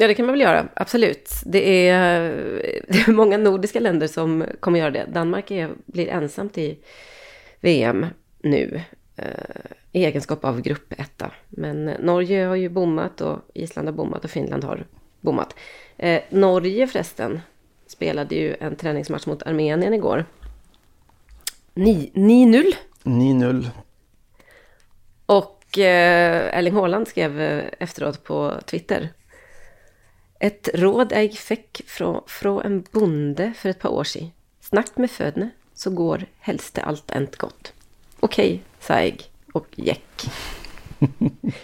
[0.00, 0.68] Ja, det kan man väl göra.
[0.74, 1.30] Absolut.
[1.46, 2.20] Det är,
[2.88, 5.04] det är många nordiska länder som kommer göra det.
[5.08, 6.78] Danmark är, blir ensamt i
[7.60, 8.06] VM
[8.42, 8.80] nu.
[9.16, 9.24] Eh,
[9.92, 11.30] I egenskap av gruppetta.
[11.48, 14.86] Men Norge har ju bommat och Island har bommat och Finland har
[15.20, 15.54] bommat.
[15.96, 17.40] Eh, Norge förresten
[17.86, 20.24] spelade ju en träningsmatch mot Armenien igår.
[21.74, 22.62] Ni- 9-0.
[23.02, 23.66] 9-0.
[25.26, 29.08] Och eh, Erling Haaland skrev eh, efteråt på Twitter.
[30.42, 34.30] Ett råd jag fick från, från en bonde för ett par år sedan.
[34.60, 37.72] Snackt med födne så går helst allt ent gott.
[38.20, 39.22] Okej, sa jag
[39.52, 40.30] och gick.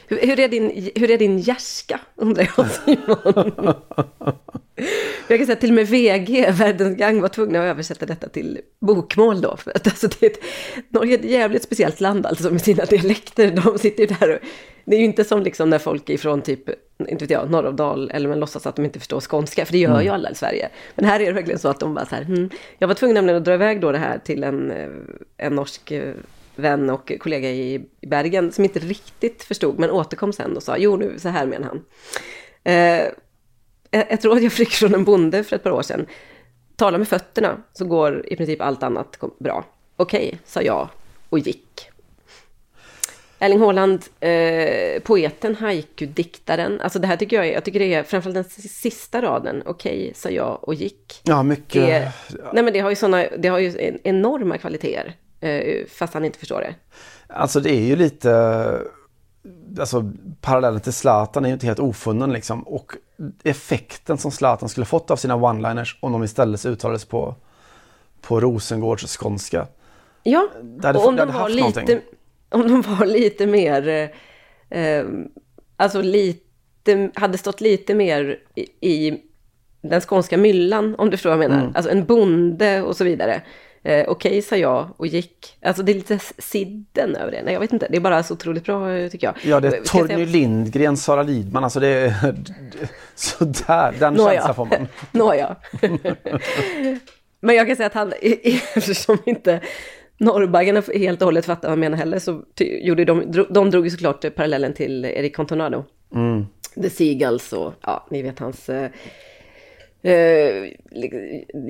[0.07, 3.75] hur, hur, är din, hur är din gärska, undrar jag Simon.
[5.29, 8.29] Jag kan säga att till och med VG, Världens Gang, var tvungna att översätta detta
[8.29, 9.57] till bokmål då.
[9.57, 10.41] För att alltså det är ett,
[10.89, 13.51] Norge är ett jävligt speciellt land alltså med sina dialekter.
[13.51, 14.39] De sitter ju där och,
[14.85, 17.75] det är ju inte som liksom när folk ifrån typ, inte vet jag, norr av
[17.75, 20.35] Dal, eller man låtsas att de inte förstår skånska, för det gör ju alla i
[20.35, 20.69] Sverige.
[20.95, 22.51] Men här är det verkligen så att de bara så här, hmm.
[22.79, 24.89] jag var tvungen nämligen att dra iväg då det här till en, eh,
[25.37, 26.15] en norsk eh,
[26.57, 30.97] vän och kollega i Bergen som inte riktigt förstod, men återkom sen och sa, jo
[30.97, 31.85] nu, så här menar han.
[32.65, 33.13] Eh,
[33.91, 36.07] ett råd jag fick från en bonde för ett par år sedan.
[36.77, 39.65] Tala med fötterna så går i princip allt annat bra.
[39.97, 40.89] Okej, sa jag
[41.29, 41.91] och gick.
[43.39, 46.81] Erling Haaland, eh, poeten, haiku-diktaren.
[46.81, 49.63] Alltså det här tycker jag är, jag tycker det är framförallt den sista raden.
[49.67, 51.21] Okej, sa jag och gick.
[51.25, 51.83] Ja, mycket.
[51.87, 52.13] Det,
[52.53, 55.15] nej men det har ju såna, det har ju en- enorma kvaliteter.
[55.41, 56.75] Eh, fast han inte förstår det.
[57.29, 58.83] Alltså det är ju lite,
[59.81, 62.63] alltså parallellen till Zlatan är ju inte helt ofunnen liksom.
[62.63, 62.93] Och
[63.45, 67.35] effekten som Zlatan skulle fått av sina one-liners om de istället uttalades på,
[68.21, 69.67] på Rosengårds skånska.
[70.23, 70.49] Ja,
[70.95, 72.01] och om de, var lite, någonting.
[72.51, 74.11] Om de var lite mer,
[74.71, 75.05] eh,
[75.77, 79.21] alltså lite, hade stått lite mer i, i
[79.83, 81.63] den skånska myllan, om du förstår vad jag menar.
[81.63, 81.77] Mm.
[81.77, 83.43] Alltså en bonde och så vidare.
[83.83, 85.57] Eh, Okej, sa jag och gick.
[85.63, 87.43] Alltså det är lite sidden över det.
[87.43, 87.87] Nej, jag vet inte.
[87.91, 89.35] Det är bara så otroligt bra, tycker jag.
[89.43, 92.15] Ja, det är säga- Torgny Lindgren, Sara Lidman, alltså det är
[93.15, 94.33] sådär, den Nåja.
[94.33, 94.89] känslan får man.
[95.13, 95.57] Nåja.
[97.41, 98.13] Men jag kan säga att han,
[98.75, 99.61] eftersom inte
[100.19, 103.91] norrbaggarna helt och hållet fattar vad han menar heller, så gjorde de, de drog ju
[103.91, 105.85] såklart parallellen till Eric Contonado.
[106.83, 108.91] The Seagulls och, ja, ni vet hans eh,
[110.03, 110.71] eh,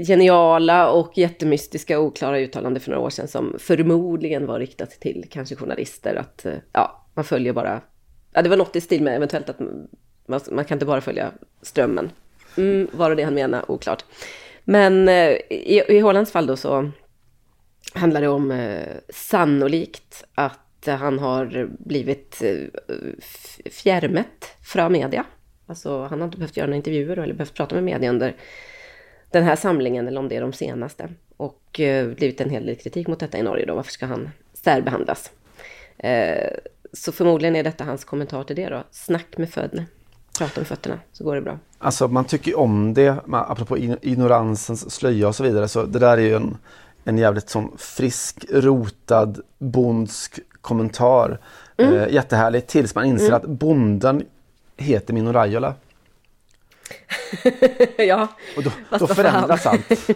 [0.06, 5.24] geniala och jättemystiska och oklara uttalande för några år sedan som förmodligen var riktat till
[5.30, 7.80] kanske journalister att, eh, ja, man följer bara,
[8.32, 9.60] ja det var något i stil med eventuellt att
[10.26, 11.32] man, man kan inte bara följa
[11.62, 12.10] strömmen.
[12.56, 13.64] Mm, var det det han menade?
[13.68, 14.04] Oklart.
[14.64, 16.90] Men eh, i, i Hollands fall då så
[17.96, 22.56] handlar det om eh, sannolikt att han har blivit eh,
[23.70, 25.24] fjärmet från media.
[25.66, 28.36] Alltså han har inte behövt göra några intervjuer eller behövt prata med media under
[29.30, 31.08] den här samlingen eller om det är de senaste.
[31.36, 33.74] Och eh, blivit en hel del kritik mot detta i Norge då.
[33.74, 35.30] Varför ska han särbehandlas?
[35.98, 36.50] Eh,
[36.92, 38.84] så förmodligen är detta hans kommentar till det då.
[38.90, 39.86] Snack med födne.
[40.38, 41.58] Prata med fötterna så går det bra.
[41.78, 46.18] Alltså man tycker ju om det, apropå ignoransens slöja och så vidare, så det där
[46.18, 46.56] är ju en,
[47.06, 51.38] en jävligt sån frisk, rotad, bondsk kommentar.
[51.76, 54.24] Eh, jättehärligt tills man inser att bonden
[54.76, 55.74] heter Mino Raiola.
[57.96, 59.92] ja, Och då, då förändras allt.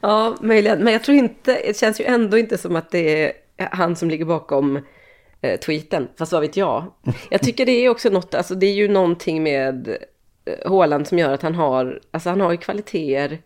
[0.00, 0.84] Ja, möjligen.
[0.84, 4.10] Men jag tror inte, det känns ju ändå inte som att det är han som
[4.10, 4.80] ligger bakom
[5.40, 6.08] eh, tweeten.
[6.18, 6.92] Fast vad vet jag?
[7.30, 9.88] Jag tycker det är också något, alltså det är ju någonting med
[10.44, 13.38] eh, Haaland som gör att han har, alltså han har ju kvaliteter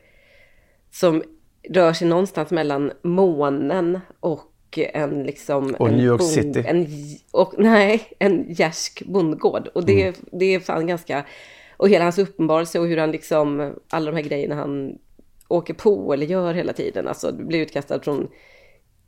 [0.93, 1.23] som
[1.71, 4.45] rör sig någonstans mellan månen och
[4.77, 5.75] en liksom...
[5.79, 6.65] Och en New York bond- City.
[6.67, 6.87] En,
[7.31, 9.69] och, nej, en gärsk bondgård.
[9.75, 10.15] Och det, Mm.
[10.33, 11.25] det är fan ganska...
[11.77, 14.99] Och hela hans uppenbarelse och hur han liksom, alla de här grejerna han
[15.49, 17.09] åker på eller gör hela tiden.
[17.09, 18.29] Alltså blir utkastad från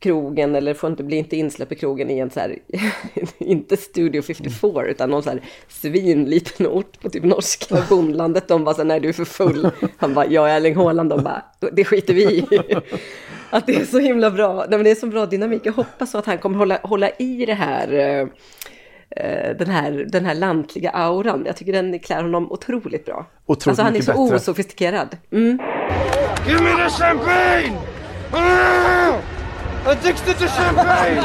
[0.01, 2.59] krogen eller får inte bli inte insläppt i krogen i en så här,
[3.39, 8.49] inte Studio 54 utan någon så här svinliten ort på typ norska bondlandet.
[8.49, 9.71] De bara så här, nej du är för full.
[9.97, 11.11] Han bara, jag är Erling Haaland.
[11.11, 12.45] De bara, det skiter vi i.
[13.51, 14.55] Att det är så himla bra.
[14.55, 15.63] Nej, men det är så bra dynamik.
[15.65, 18.29] Jag hoppas så att han kommer hålla, hålla i det här eh,
[19.25, 21.43] eh, den här, den här lantliga auran.
[21.47, 23.27] Jag tycker den klär honom otroligt bra.
[23.47, 24.37] Otroligt alltså han är så bättre.
[24.37, 25.17] osofistikerad.
[25.33, 25.59] Mm.
[26.47, 27.79] Give me the champagne!
[28.33, 29.40] Ah!
[29.87, 31.23] Addicted to champagne!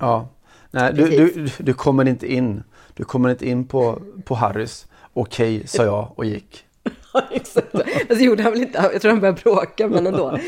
[0.00, 0.28] Ja.
[0.70, 2.62] Nej, du, du, du kommer inte in.
[2.94, 4.86] Du kommer inte in på, på Harrys.
[5.12, 6.64] Okej, sa jag och gick.
[7.12, 7.74] Ja, exakt.
[7.74, 10.38] Alltså gjorde han väl inte, jag tror han började bråka, men ändå.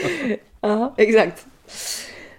[0.60, 1.46] Ja, exakt.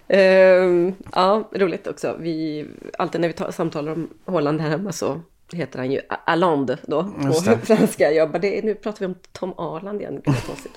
[0.08, 2.16] Ehm, ja, roligt också.
[2.20, 2.66] Vi,
[2.98, 5.20] alltid när vi tar, samtalar om Holland här hemma så
[5.52, 8.12] heter han ju Allende då på franska.
[8.12, 10.22] Jag bara, det, nu pratar vi om Tom Arland igen.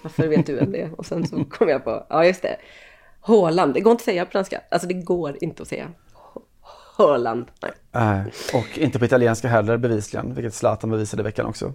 [0.02, 1.00] Varför vet du vem det är?
[1.00, 2.56] Och sen så kom jag på, ja just det.
[3.22, 4.62] Håland, det går inte att säga på franska.
[4.72, 5.88] Alltså det går inte att säga.
[6.14, 6.42] Hå-
[6.98, 7.46] Håland.
[7.62, 7.72] Nej.
[7.92, 11.74] Nej, och inte på italienska heller bevisligen, vilket Zlatan bevisade i veckan också.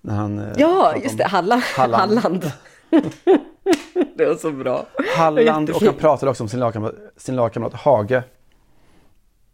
[0.00, 1.24] När han, eh, Ja, just det.
[1.24, 1.62] Halland.
[1.62, 2.18] Halland.
[2.18, 2.52] Halland.
[4.16, 4.86] det var så bra.
[5.16, 8.22] Halland och han pratade också om sin lagkamrat, sin lagkamrat Hage.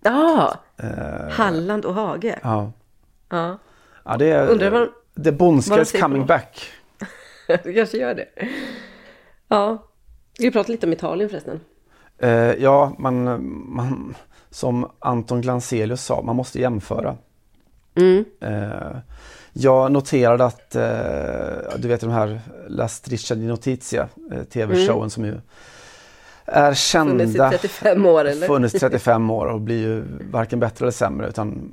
[0.02, 2.38] Ja, Eh, Halland och Hage.
[2.42, 2.72] ja.
[3.29, 3.59] Ja,
[4.05, 6.70] ja, det är Undrar vad- The vad de Bondska is säger coming back.
[7.64, 8.29] du kanske gör det.
[9.48, 9.83] Ja,
[10.38, 11.61] vi prata lite om Italien förresten?
[12.18, 13.25] Eh, ja, man,
[13.75, 14.14] man,
[14.51, 17.16] som Anton Glanzelius sa, man måste jämföra.
[17.94, 18.25] Mm.
[18.40, 18.99] Eh,
[19.53, 25.25] jag noterade att, eh, du vet de här La Striscia di Notizia, eh, tv-showen som
[25.25, 25.40] ju
[26.44, 27.25] är kända.
[27.25, 27.35] Mm.
[27.35, 28.46] Funnits i 35 år eller?
[28.46, 31.70] Funnits i 35 år och blir ju varken bättre eller sämre utan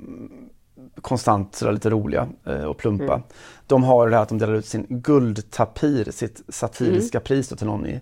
[1.01, 3.13] konstant sådär lite roliga eh, och plumpa.
[3.13, 3.21] Mm.
[3.67, 7.23] De har det här att de delar ut sin guldtapir, sitt satiriska Mm.
[7.23, 7.99] pris till någon i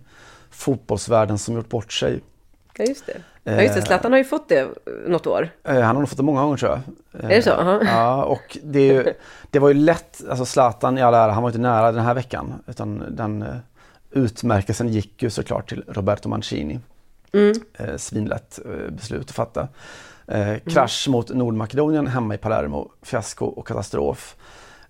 [0.61, 2.21] fotbollsvärlden som gjort bort sig.
[2.77, 3.21] Ja, just det.
[3.43, 3.81] Ja, just det.
[3.81, 4.67] Zlatan har ju fått det eh,
[5.07, 5.49] något år.
[5.63, 6.79] Eh, Han har nog fått det många gånger tror jag.
[7.23, 7.49] Eh, Är det så?
[7.49, 7.79] Jaha.
[7.85, 9.13] Ja, och det, är ju,
[9.49, 12.13] det var ju lätt, alltså Zlatan i all ära, han var inte nära den här
[12.13, 12.53] veckan.
[12.67, 13.55] Utan den eh,
[14.11, 16.79] utmärkelsen gick ju såklart till Roberto Mancini.
[17.77, 19.67] Eh, svinlätt eh, beslut att fatta.
[20.27, 24.35] Eh, krasch mot Nordmakedonien hemma i Palermo, fiasko och katastrof.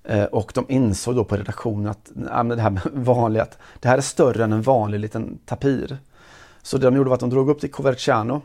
[0.03, 2.11] Eh, och de insåg då på redaktionen att
[2.55, 3.47] det här vanliga,
[3.79, 5.97] det här är större än en vanlig liten tapir.
[6.61, 8.41] Så det de gjorde var att de drog upp till Coverciano,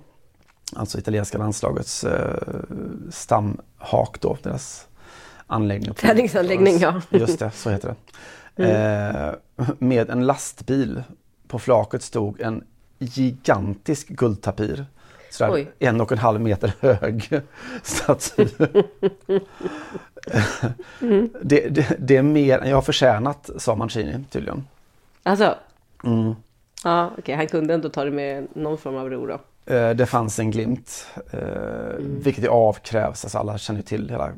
[0.73, 2.37] alltså italienska landslagets eh,
[3.11, 4.87] stamhak då, deras
[5.47, 5.95] anläggning.
[5.95, 7.01] Träningsanläggning, ja.
[7.11, 7.95] Just det, så heter
[8.57, 8.65] det.
[8.65, 9.35] Eh,
[9.79, 11.03] med en lastbil.
[11.49, 12.65] På flaket stod en
[12.99, 14.87] gigantisk guldtapir.
[15.37, 17.41] Sådär en och en halv meter hög
[17.83, 18.47] staty.
[21.43, 24.67] det, det, det är mer än jag har förtjänat, sa Mancini tydligen.
[25.23, 25.55] Alltså?
[26.05, 26.35] Mm.
[26.85, 27.35] Ja, okej.
[27.35, 29.41] Han kunde ändå ta det med någon form av ro då.
[29.75, 31.41] Eh, Det fanns en glimt, eh,
[31.99, 33.25] vilket ju avkrävs.
[33.25, 34.33] Alltså alla känner till hela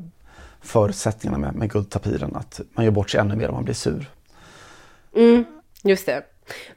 [0.61, 2.35] förutsättningarna med, med guldtapiren.
[2.35, 4.05] Att man gör bort sig ännu mer om man blir sur.
[5.15, 5.45] Mm,
[5.83, 6.23] just det.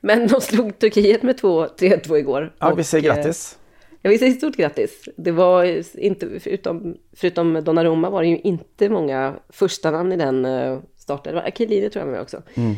[0.00, 2.52] Men de slog Turkiet med 2-3-2 igår.
[2.58, 3.58] Ja, vi säger eh, grattis.
[4.02, 5.08] Ja, vi säger stort grattis.
[5.16, 10.44] Det var inte, förutom, förutom Donnarumma var det ju inte många första namn i den
[10.44, 11.34] uh, starten.
[11.34, 12.42] Det var Akilini tror jag med också.
[12.54, 12.74] Mm.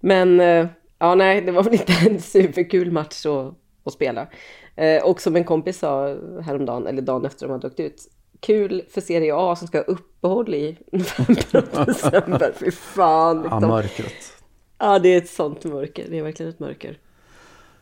[0.00, 0.66] Men eh,
[0.98, 4.28] ja, nej, det var väl inte en superkul match att, att spela.
[4.76, 8.02] Eh, och som en kompis sa häromdagen, eller dagen efter de hade åkt ut,
[8.40, 12.52] kul för Serie A som ska ha uppehåll i november och december.
[12.60, 13.36] Fy fan.
[13.36, 13.68] Ja, Liksom.
[13.68, 14.32] mörkret.
[14.78, 16.06] Ja, det är ett sånt mörker.
[16.10, 16.98] Det är verkligen ett mörker.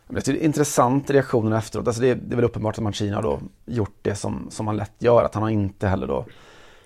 [0.07, 1.87] Men Jag tycker det är intressant reaktionen efteråt.
[1.87, 4.65] Alltså det, är, det är väl uppenbart att Mancini har då gjort det som, som
[4.65, 5.23] man lätt gör.
[5.23, 6.25] Att han har inte heller då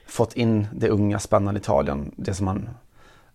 [0.08, 2.12] fått in det unga spännande Italien.
[2.16, 2.70] Det som man,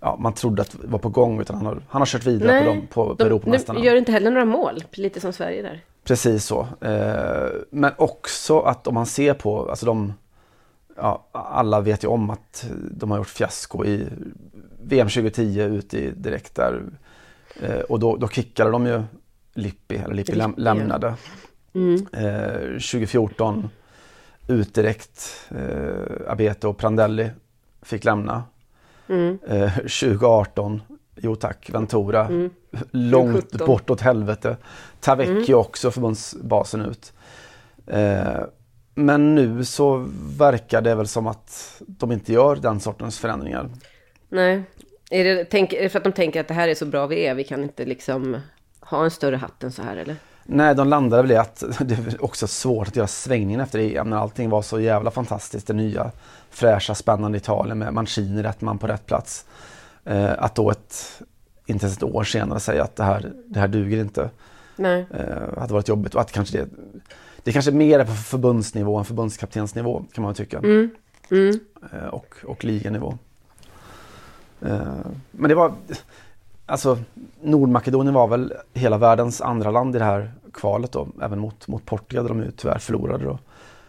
[0.01, 1.41] ja, man trodde att var på gång.
[1.41, 3.81] Utan han har, han har kört vidare på, dem, på, på de, Europamästarna.
[3.81, 5.85] gör inte heller några mål, lite som Sverige där.
[6.05, 6.67] Precis så.
[6.81, 10.13] Eh, men också att om man ser på, alltså de,
[10.97, 14.07] ja, alla vet ju om att de har gjort fiasko i
[14.83, 16.83] VM 2010 ut i direkt där.
[17.61, 19.03] Eh, och då, då kickade de ju
[19.57, 21.15] Lippi, eller Lippi läm, lämnade.
[22.13, 23.69] Eh, 2014
[24.49, 25.47] ut direkt.
[25.51, 27.31] Eh, Abete och Prandelli
[27.83, 28.45] fick lämna.
[29.49, 30.83] Eh, 2018,
[31.17, 32.29] jo tack, Ventura.
[32.91, 33.67] Långt 2017.
[33.67, 34.57] bort åt helvete.
[35.01, 37.13] Tavecchio också, förbundsbasen ut.
[37.87, 38.41] Eh,
[38.95, 40.07] men nu så
[40.39, 43.71] verkar det väl som att de inte gör den sortens förändringar.
[44.29, 44.63] Nej.
[45.11, 47.07] Är det, tänk, är det för att de tänker att det här är så bra
[47.07, 48.37] vi är, vi kan inte liksom
[48.91, 50.17] ha en större hatt än så här eller?
[50.45, 54.11] Nej, de landade väl i att det är också svårt att göra svängningen efter EM
[54.11, 55.67] när allting var så jävla fantastiskt.
[55.67, 56.11] Det nya,
[56.51, 59.45] fräscha, spännande Italien med Mancini rätt man på rätt plats.
[60.05, 61.23] Eh, att då ett,
[61.67, 64.31] inte ens ett år senare säga att det här, det här duger inte.
[64.77, 65.07] Nej.
[65.11, 66.69] Eh, hade varit jobbigt och att kanske det,
[67.43, 70.61] det kanske mer är på förbundsnivå än förbundskaptensnivå kan man tycka.
[71.93, 73.19] Eh, och, och liganivå.
[74.61, 75.73] Eh, men det var,
[76.67, 76.99] alltså
[77.43, 81.87] Nordmakedonien var väl hela världens andra land i det här kvalet då, även mot, mot
[81.87, 83.39] Portugal där de ju tyvärr förlorade då.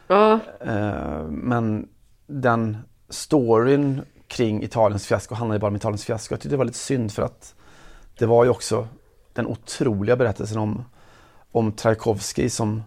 [0.08, 1.88] Ja, Eh, men
[2.28, 2.78] den
[3.10, 6.34] storyn kring Italiens fiasko handlar ju bara om Italiens fiasko.
[6.34, 7.56] Jag tyckte det var lite synd för att
[8.18, 8.88] det var ju också
[9.34, 10.84] den otroliga berättelsen om,
[11.52, 12.84] om Trajkovskij som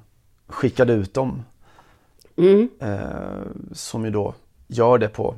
[0.46, 1.42] skickade ut dem.
[2.80, 2.98] Eh,
[3.72, 4.34] som ju då
[4.66, 5.34] gör det på,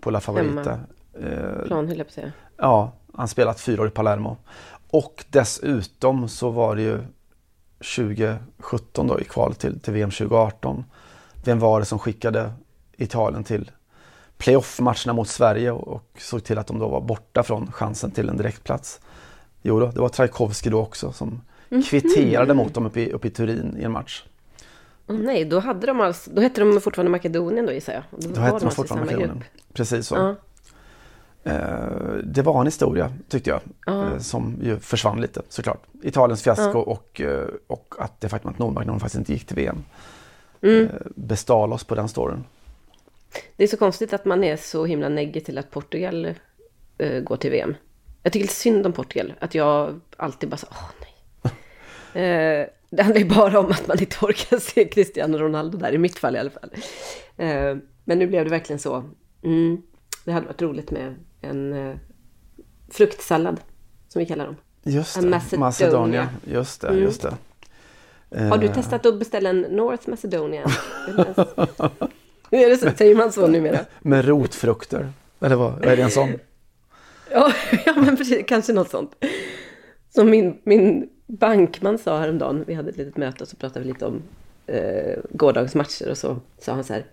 [0.00, 0.80] på La Favorita.
[1.20, 2.32] Eh, plan höll jag på att säga.
[2.56, 4.36] Ja, han spelat fyra år i Palermo.
[4.90, 6.98] Och dessutom så var det ju
[7.96, 10.84] 2017 då i kvalet till, till VM 2018.
[11.44, 12.52] Vem var det som skickade
[12.96, 13.70] Italien till
[14.38, 18.28] playoff-matcherna mot Sverige och, och såg till att de då var borta från chansen till
[18.28, 19.00] en direktplats?
[19.62, 21.40] Jo då, det var Trajkovski då också som
[21.88, 24.24] kvitterade mot dem uppe i, uppe i Turin i en match.
[25.08, 28.02] Åh nej, då, hade de alltså, då hette de fortfarande Makedonien då gissar jag.
[28.10, 29.38] Då var hette de alltså i fortfarande Makedonien.
[29.38, 29.48] grupp.
[29.72, 30.14] Precis så.
[30.14, 30.30] Ja.
[30.30, 30.36] Eh,
[32.24, 33.60] det var en historia tyckte jag.
[33.86, 34.12] Ja.
[34.12, 35.82] Eh, som ju försvann lite såklart.
[36.02, 39.84] Italiens fiasko och, eh, och att det faktum att Nordmakedonien faktiskt inte gick till VM.
[40.62, 40.84] Mm.
[40.84, 42.44] Eh, bestal oss på den storyn.
[43.56, 46.34] Det är så konstigt att man är så himla negativ till att Portugal
[46.98, 47.74] eh, går till VM.
[48.22, 49.32] Jag tycker lite synd om Portugal.
[49.38, 51.52] Att jag alltid bara så, åh nej.
[52.62, 55.98] eh, det handlar ju bara om att man inte orkar se Cristiano Ronaldo där, i
[55.98, 56.70] mitt fall i alla fall.
[57.36, 59.04] Eh, men nu blev det verkligen så.
[59.42, 59.82] Mm,
[60.24, 61.14] det hade varit roligt med
[61.46, 61.96] en eh,
[62.90, 63.60] fruktsallad,
[64.08, 64.56] som vi kallar dem.
[64.82, 65.60] Just det, Macedonia.
[65.60, 66.28] Macedonia.
[66.44, 67.02] Just det, Mm.
[67.02, 67.34] just det.
[68.50, 70.66] Har du Eh, testat att beställa en North Macedonia?
[72.50, 72.90] Hur är det så?
[72.96, 73.78] Säger man så numera?
[74.00, 75.12] Med rotfrukter.
[75.40, 76.28] Eller vad, är det en sån?
[77.30, 77.52] Ja,
[77.86, 79.24] ja men precis, kanske något sånt.
[80.14, 83.92] Som min, min bankman sa häromdagen, vi hade ett litet möte och så pratade vi
[83.92, 84.22] lite om
[84.66, 87.04] eh, gårdagens matcher och så sa han så här.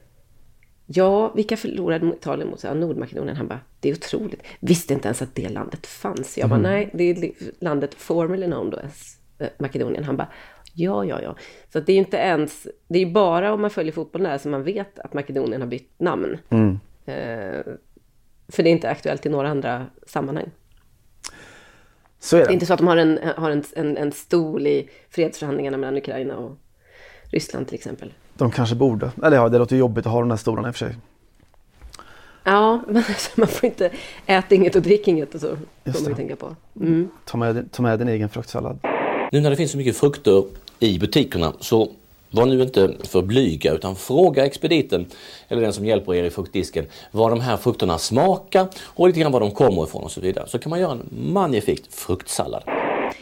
[0.95, 2.63] Ja, vilka förlorade Italien mot?
[2.63, 3.37] Ja, Nordmakedonien.
[3.37, 4.43] Han bara, det är otroligt.
[4.59, 6.37] Visste inte ens att det landet fanns.
[6.37, 8.79] Jag bara, nej, det är landet formerly known då
[9.39, 10.03] eh, Makedonien.
[10.03, 10.27] Han bara,
[10.73, 11.35] ja, ja, ja.
[11.73, 14.37] Så det är ju inte ens, det är ju bara om man följer fotbollen där
[14.37, 16.37] som man vet att Makedonien har bytt namn.
[16.49, 16.79] Mm.
[17.05, 17.63] Eh,
[18.47, 20.49] för det är inte aktuellt i några andra sammanhang.
[22.19, 22.53] Så är Det är det.
[22.53, 26.37] inte så att de har en, har en, en, en stol i fredsförhandlingarna mellan Ukraina
[26.37, 26.57] och
[27.31, 28.13] Ryssland till exempel.
[28.37, 29.11] De kanske borde.
[29.23, 30.95] Eller ja, det låter jobbigt att ha de där stolarna i och för sig.
[32.43, 33.89] Ja, men alltså, man får inte
[34.25, 35.57] äta inget och drick inget och så.
[35.83, 36.55] Just får man tänka på.
[36.79, 37.09] Mm.
[37.25, 38.79] Ta med, ta med din egen fruktsallad.
[39.31, 40.43] Nu när det finns så mycket frukter
[40.79, 41.91] i butikerna så
[42.31, 45.05] var nu inte för blyga utan fråga expediten
[45.47, 49.31] eller den som hjälper er i fruktdisken vad de här frukterna smakar och lite grann
[49.31, 50.47] var de kommer ifrån och så vidare.
[50.47, 52.63] Så kan man göra en magnifikt fruktsallad.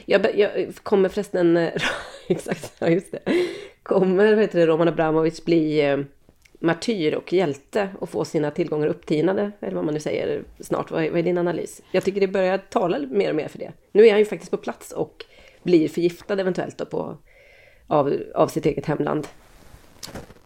[0.05, 1.69] Jag, jag kommer förresten,
[2.27, 3.19] exakt, ja just det.
[3.83, 5.99] Kommer, heter det, Roman Abramovic bli eh,
[6.59, 10.91] martyr och hjälte och få sina tillgångar upptinade, eller vad man nu säger, snart?
[10.91, 11.81] Vad är, vad är din analys?
[11.91, 13.71] Jag tycker det börjar tala mer och mer för det.
[13.91, 15.25] Nu är han ju faktiskt på plats och
[15.63, 17.17] blir förgiftad eventuellt då på,
[17.87, 19.27] av, av sitt eget hemland.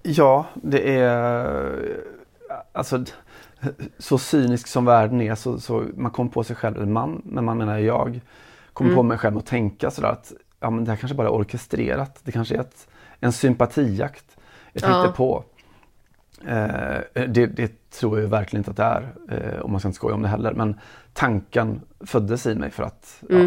[0.03, 2.03] Ja, det är...
[2.71, 3.03] Alltså,
[3.97, 7.45] så cynisk som världen är så, så man kommer på sig själv, eller man, men
[7.45, 8.19] man menar jag,
[8.73, 11.33] kommer på mig själv att tänka sådär att ja, men det här kanske bara är
[11.33, 12.19] orkestrerat.
[12.23, 12.87] Det kanske är ett,
[13.19, 14.25] en sympatijakt.
[14.73, 15.13] Jag tänkte Ja.
[15.15, 15.43] på.
[16.47, 18.83] Eh, det, det tror jag verkligen inte att det
[19.35, 20.53] är, eh, om man ska inte skoja om det heller.
[20.53, 20.79] Men
[21.13, 23.37] tanken föddes i mig för att ja,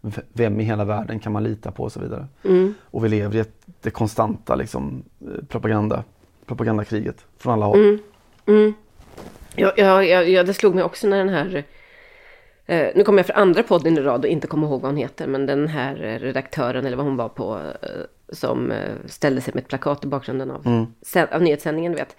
[0.00, 2.26] v- vem i hela världen kan man lita på och så vidare.
[2.80, 6.04] Och vi lever i ett, det konstanta liksom, eh, propaganda,
[6.46, 7.98] propagandakriget från alla håll.
[9.54, 11.64] Ja, ja, ja, ja, det slog mig också när den här...
[12.66, 14.96] Eh, nu kommer jag för andra podden i rad och inte kommer ihåg vad hon
[14.96, 17.88] heter, men den här eh, redaktören, eller vad hon var på, eh,
[18.32, 18.72] som
[19.06, 22.16] ställde sig med ett plakat i bakgrunden av, sä- av nyhetssändningen, du vet.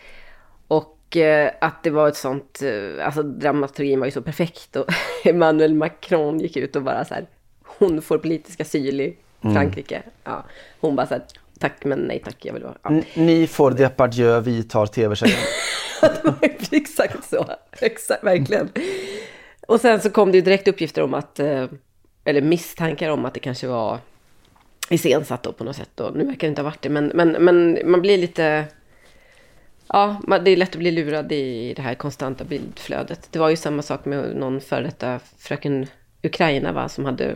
[0.67, 2.59] Och eh, att det var ett sånt,
[3.03, 4.85] alltså dramaturgin var ju så perfekt och
[5.25, 7.25] Emmanuel Macron gick ut och bara så här,
[7.65, 10.01] hon får politisk asyl i Frankrike.
[10.23, 10.45] Ja,
[10.79, 11.23] hon bara så här,
[11.59, 12.77] tack men nej tack, jag vill vara...
[12.83, 13.01] Ja.
[13.15, 15.37] Ni får Depardieu, vi tar tv-tjejen.
[16.01, 16.35] Det var
[16.71, 17.45] Exakt så,
[17.79, 18.69] exakt, verkligen.
[19.67, 21.65] Och sen så kom det ju direkt uppgifter om att, eh,
[22.23, 23.99] eller misstankar om att det kanske var
[24.89, 25.99] iscensatt då på något sätt.
[25.99, 28.65] Och nu verkar det inte ha varit det, men, men, men man blir lite...
[29.87, 33.27] Ja, det är lätt att bli lurad i det här konstanta bildflödet.
[33.31, 35.87] Det var ju samma sak med någon före detta fröken
[36.23, 37.35] Ukraina, va, som hade...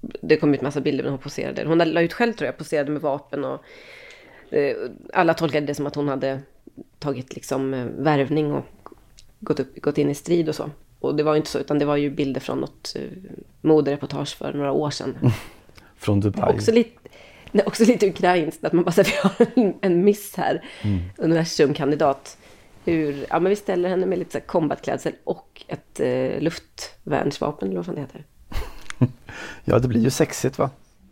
[0.00, 1.64] Det kom ut massa bilder när hon poserade.
[1.64, 3.64] Hon la ut själv tror jag, poserade med vapen och
[4.50, 4.76] eh,
[5.12, 6.40] alla tolkade det som att hon hade
[6.98, 8.64] tagit liksom eh, värvning och
[9.40, 10.70] gått, upp, gått in i strid och så.
[11.02, 13.02] Och det var ju inte så, utan det var ju bilder från något eh,
[13.60, 15.14] modereportage för några år sedan.
[15.96, 16.54] Från Dubai.
[16.54, 17.08] Också lite,
[17.52, 20.64] nej, också lite ukrainskt, att man bara säger vi har en, en miss här,
[21.18, 22.38] universumkandidat.
[22.84, 27.86] Hur, ja men vi ställer henne med lite combatklädsel och ett eh, luftvärnsvapen, eller vad
[27.86, 28.24] fan det heter.
[29.64, 30.70] Ja, det blir ju sexigt va?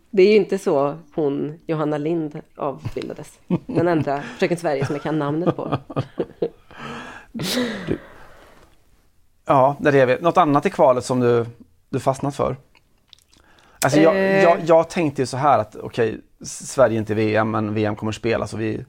[0.09, 3.39] Det är ju inte så hon, Johanna Lind, avbildades.
[3.65, 5.77] Den enda Fröken Sverige som jag kan namnet på.
[9.45, 10.21] Ja, det är det.
[10.21, 11.45] Något annat i kvalet som du,
[11.89, 12.55] du fastnat för?
[13.83, 14.43] Alltså jag, Eh.
[14.43, 17.95] jag, jag tänkte ju så här att okej, Sverige är inte i VM men VM
[17.95, 18.85] kommer spelas och vi,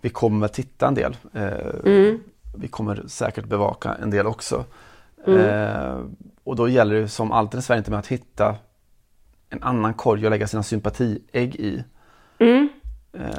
[0.00, 1.16] vi kommer titta en del.
[1.34, 2.14] Eh,
[2.58, 4.64] Vi kommer säkert bevaka en del också.
[5.26, 5.98] Eh,
[6.44, 8.56] och då gäller det som alltid när Sverige inte med att hitta
[9.50, 11.84] en annan korg att lägga sina sympatiägg i.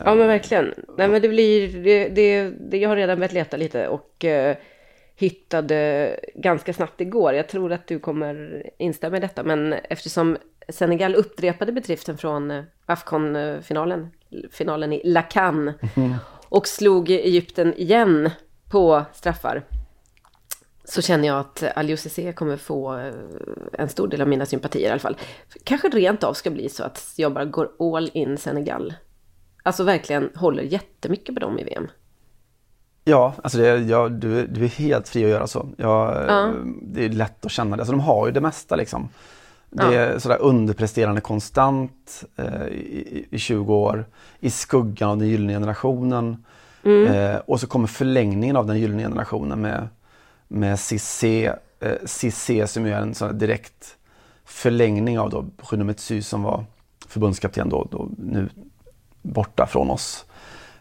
[0.05, 0.73] Ja men verkligen.
[0.97, 4.57] Nej men det blir, det, det, det, jag har redan börjat leta lite och eh,
[5.19, 7.33] hittade ganska snabbt igår.
[7.33, 10.37] Jag tror att du kommer instämma i detta men eftersom
[10.69, 14.07] Senegal upprepade bedriften från eh, Afcon-finalen,
[14.51, 15.73] finalen i Lacan
[16.49, 18.29] och slog Egypten igen
[18.69, 19.63] på straffar.
[20.83, 23.13] Så känner jag att Aliou Cissé kommer få eh,
[23.73, 25.17] en stor del av mina sympatier i alla fall.
[25.63, 28.93] Kanske rent av ska bli så att jag bara går all in Senegal.
[29.63, 31.87] Alltså verkligen håller jättemycket på dem i VM.
[33.09, 35.69] Ja, alltså det, ja, du, du är helt fri att göra så.
[35.77, 36.53] Ja, Ja.
[36.81, 37.81] Det är lätt att känna det.
[37.81, 39.09] Alltså de har ju det mesta liksom.
[39.69, 44.05] Det är sådär underpresterande konstant eh, i, i 20 år.
[44.39, 46.45] I skuggan av den gyllene generationen.
[46.83, 49.87] Eh, och så kommer förlängningen av den gyllene generationen med,
[50.47, 53.97] med Cissé, eh, Cissé som är en sån direkt
[54.45, 55.45] förlängning av då
[56.21, 56.65] som var
[57.07, 58.49] förbundskapten då, då nu
[59.21, 60.25] borta från oss.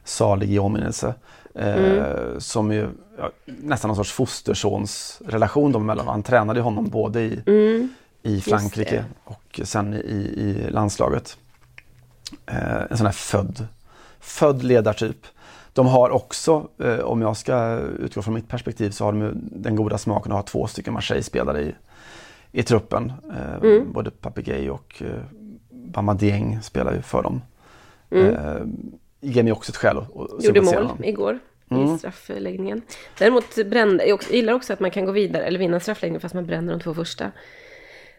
[0.04, 1.14] Salig i åminnelse.
[1.58, 2.88] Eh, Som ju
[3.18, 6.06] ja, nästan någon sorts fostersonsrelation dem emellan.
[6.06, 7.42] Han tränade honom både i,
[8.22, 9.98] i Frankrike och sen i,
[10.36, 11.38] i landslaget.
[12.46, 13.66] Eh, en sån här född,
[14.20, 15.26] född ledartyp.
[15.72, 19.76] De har också, eh, om jag ska utgå från mitt perspektiv, så har de den
[19.76, 21.74] goda smaken att ha två stycken Marseille-spelare i,
[22.52, 23.12] i truppen.
[23.36, 25.20] Eh, Både Papegay och eh,
[25.70, 27.42] Bamba Dieng spelar ju för dem.
[28.10, 28.56] Eh,
[29.20, 31.38] ger mig också ett skäl att, att Gjorde mål igår
[31.70, 32.82] i straffläggningen.
[33.18, 36.20] Däremot brände, jag också- gillar också att man kan gå vidare eller vinna en straffläggning
[36.20, 37.32] fast man bränner de två första.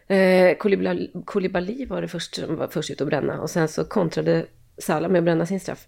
[0.06, 3.84] Eh, Koulibaly, Koulibaly var det först som var först ut att bränna och sen så
[3.84, 4.46] kontrade
[4.78, 5.86] Salah med att bränna sin straff.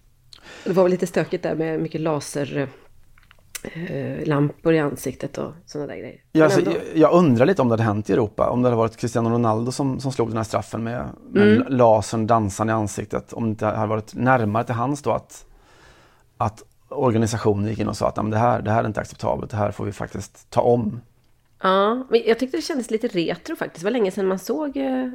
[0.65, 2.69] Det var väl lite stökigt där med mycket laser
[3.65, 6.21] eh, lampor i ansiktet och sådana där grejer.
[6.33, 8.51] Ja, alltså, jag, jag undrar lite om det hade hänt i Europa.
[8.51, 11.67] Om det hade varit Cristiano Ronaldo som, som slog den här straffen med, med Mm.
[11.77, 13.33] lasern dansande i ansiktet.
[13.33, 15.47] Om det hade varit närmare till hans då att,
[16.37, 19.01] att organisationen gick in och sa att "Nej, men det, här, det här är inte
[19.01, 19.51] acceptabelt.
[19.51, 21.01] Det här får vi faktiskt ta om.
[21.63, 23.81] Ja, men jag tyckte det kändes lite retro faktiskt.
[23.81, 25.09] Det var länge sedan man såg eh,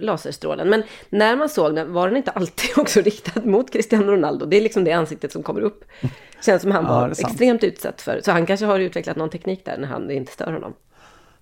[0.00, 0.68] laserstrålen.
[0.68, 4.46] Men när man såg den var den inte alltid också riktad mot Cristiano Ronaldo.
[4.46, 5.84] Det är liksom det ansiktet som kommer upp.
[6.44, 8.20] Känns som han Ja, var extremt utsatt för.
[8.24, 10.74] Så han kanske har utvecklat någon teknik där när han inte stör honom.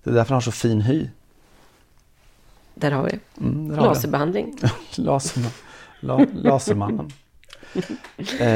[0.03, 1.09] Det är därför han har så fin hy.
[2.75, 4.59] Där har vi Mm, där har laserbehandling.
[4.97, 5.51] Laserman,
[5.99, 7.11] la, lasermannen.
[8.39, 8.47] eh,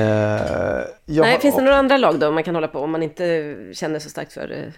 [1.05, 3.55] jag Nej, finns det några andra lag då man kan hålla på om man inte
[3.73, 4.73] känner så starkt för eh,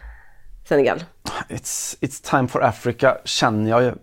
[0.70, 1.03] Senegal?
[1.47, 3.93] It's, it's time for Africa känner jag ju.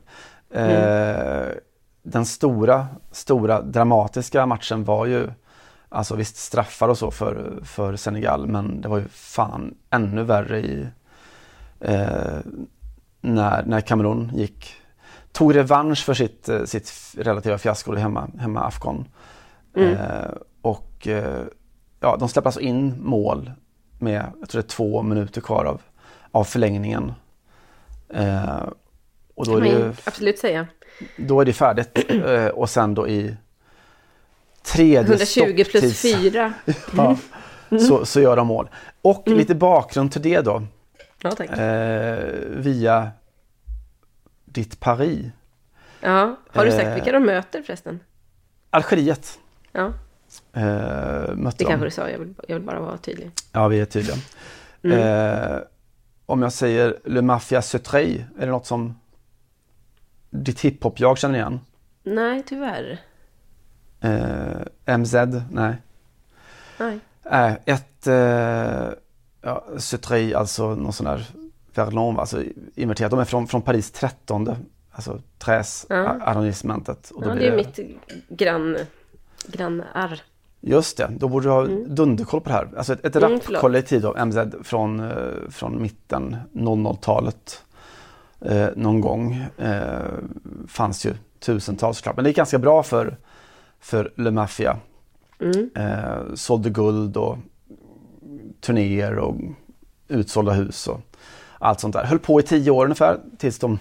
[0.61, 1.49] Eh,
[2.03, 5.31] Den stora, stora dramatiska matchen var ju
[5.89, 10.59] Alltså visst straffar och så för, för Senegal men det var ju fan ännu värre
[10.59, 10.87] i
[11.81, 12.39] eh,
[13.21, 14.75] när, när Kamerun gick
[15.33, 19.09] tog revansch för sitt, eh, sitt relativa fiasko hemma, hemma Afghan.
[19.77, 20.31] Eh,
[20.62, 21.45] och eh,
[22.01, 23.51] ja, de släpper alltså in mål
[23.99, 25.83] med, jag tror det är två minuter kvar av,
[26.37, 27.12] av förlängningen.
[28.09, 28.68] Eh,
[29.34, 30.66] och då är, det ju, absolut säga.
[31.16, 32.11] då är det färdigt.
[32.11, 33.37] Eh, och sen då i
[34.62, 36.53] tredje 120 plus stopptids- 4.
[36.97, 37.16] Ja,
[37.80, 38.68] så, så gör de mål.
[39.03, 40.62] Och lite bakgrund till det då.
[41.22, 41.45] Ja.
[41.45, 42.18] Eh,
[42.49, 43.11] via
[44.45, 45.26] ditt Paris.
[46.01, 48.01] Ja, har du sagt eh, vilka de möter förresten?
[48.70, 49.39] Algeriet
[49.72, 49.93] Ja,
[50.53, 50.62] eh,
[51.34, 51.64] mötte det de.
[51.64, 52.11] kanske du sa.
[52.11, 53.30] Jag vill, jag vill bara vara tydlig.
[53.53, 54.16] Ja, vi är tydliga.
[54.82, 55.59] Eh,
[56.27, 58.95] om jag säger Le Mafia Sutrey, är det något som
[60.31, 61.61] ditt hiphop-jag känner igen?
[62.03, 62.99] Nej, tyvärr.
[64.01, 65.14] Eh, MZ?
[65.51, 65.77] Nej.
[66.79, 66.99] Nej.
[67.24, 68.89] Äh, ett eh,
[69.43, 71.27] ja, Sutrey, alltså någon sån där
[71.74, 72.43] Verlon, alltså
[72.74, 73.11] inverterat.
[73.11, 74.57] De är från, från Paris 13,
[74.91, 76.18] alltså Träs Ja.
[77.11, 77.79] Och då Ja, blir det är mitt
[78.29, 78.77] grann,
[79.47, 80.20] grannar.
[80.69, 82.69] Just det, då borde du ha dunderkoll på det här.
[82.77, 85.17] Alltså ett, ett Mm, rapkollektiv då, MZ från, eh,
[85.51, 87.62] från mitten 00-talet
[88.41, 89.45] eh, någon gång.
[89.59, 89.99] Eh,
[90.69, 93.17] fanns ju tusentals såklart, men det är ganska bra för,
[93.81, 94.77] för Le Mafia.
[95.77, 97.39] Eh, sålde guld och
[98.61, 99.37] turnéer och
[100.09, 101.01] utsålda hus och
[101.59, 102.05] allt sånt där.
[102.05, 103.79] Höll på i tio år ungefär tills de,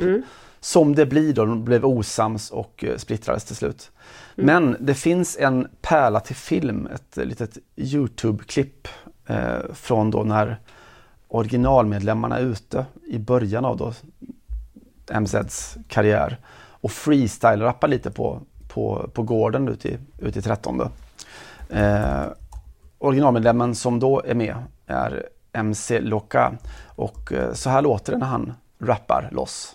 [0.66, 3.91] som det blir då, de blev osams och eh, splittrades till slut.
[4.36, 8.88] Men det finns en pärla till film, ett eh, litet Youtube-klipp
[9.28, 10.59] eh, från då när
[11.28, 13.93] originalmedlemmarna är ute i början av då
[15.20, 16.38] MZs karriär
[16.70, 20.82] och freestyle-rappar lite på, på, på gården ute i, ute i 13.
[21.70, 22.24] Eh,
[22.97, 24.55] originalmedlemmen som då är med
[24.88, 26.53] är MC Loka
[26.86, 29.74] och eh, så här låter det när han rappar loss.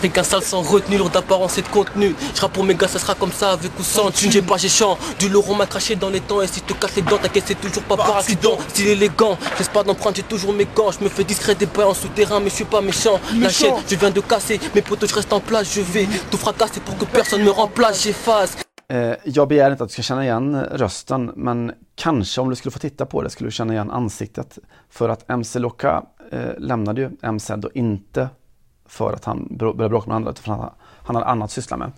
[0.00, 2.14] Fais qu'un sale sans retenue, lourd d'apparence et de contenu.
[2.34, 4.32] Je pour mes gars, ça sera comme ça avec ou sans thune.
[4.32, 4.98] J'ai pas, j'ai chant.
[5.18, 6.42] Du lourd, on m'a craché dans les dents.
[6.42, 8.58] Et si te casse les dents, t'inquiète, c'est toujours pas par accident.
[8.68, 10.90] Style élégant, laisse pas d'empreinte, j'ai toujours mes gants.
[10.90, 13.20] Je me fais discret des pas en souterrain, mais je suis pas méchant.
[13.38, 14.60] La chaîne, je viens de casser.
[14.74, 15.74] Mes potos, je reste en place.
[15.74, 18.02] Je vais tout fracasser pour que personne me remplace.
[18.04, 18.56] J'efface.
[18.90, 22.72] Eh, jag begär inte att du ska känna igen rösten, men kanske om du skulle
[22.72, 24.58] få titta på det skulle du känna igen ansiktet.
[24.90, 26.02] För att MC Loka
[26.32, 28.28] eh, lämnade ju MC då inte
[28.90, 30.70] för att han började bråka med andra, utan för att han,
[31.02, 31.92] han hade annat att syssla med.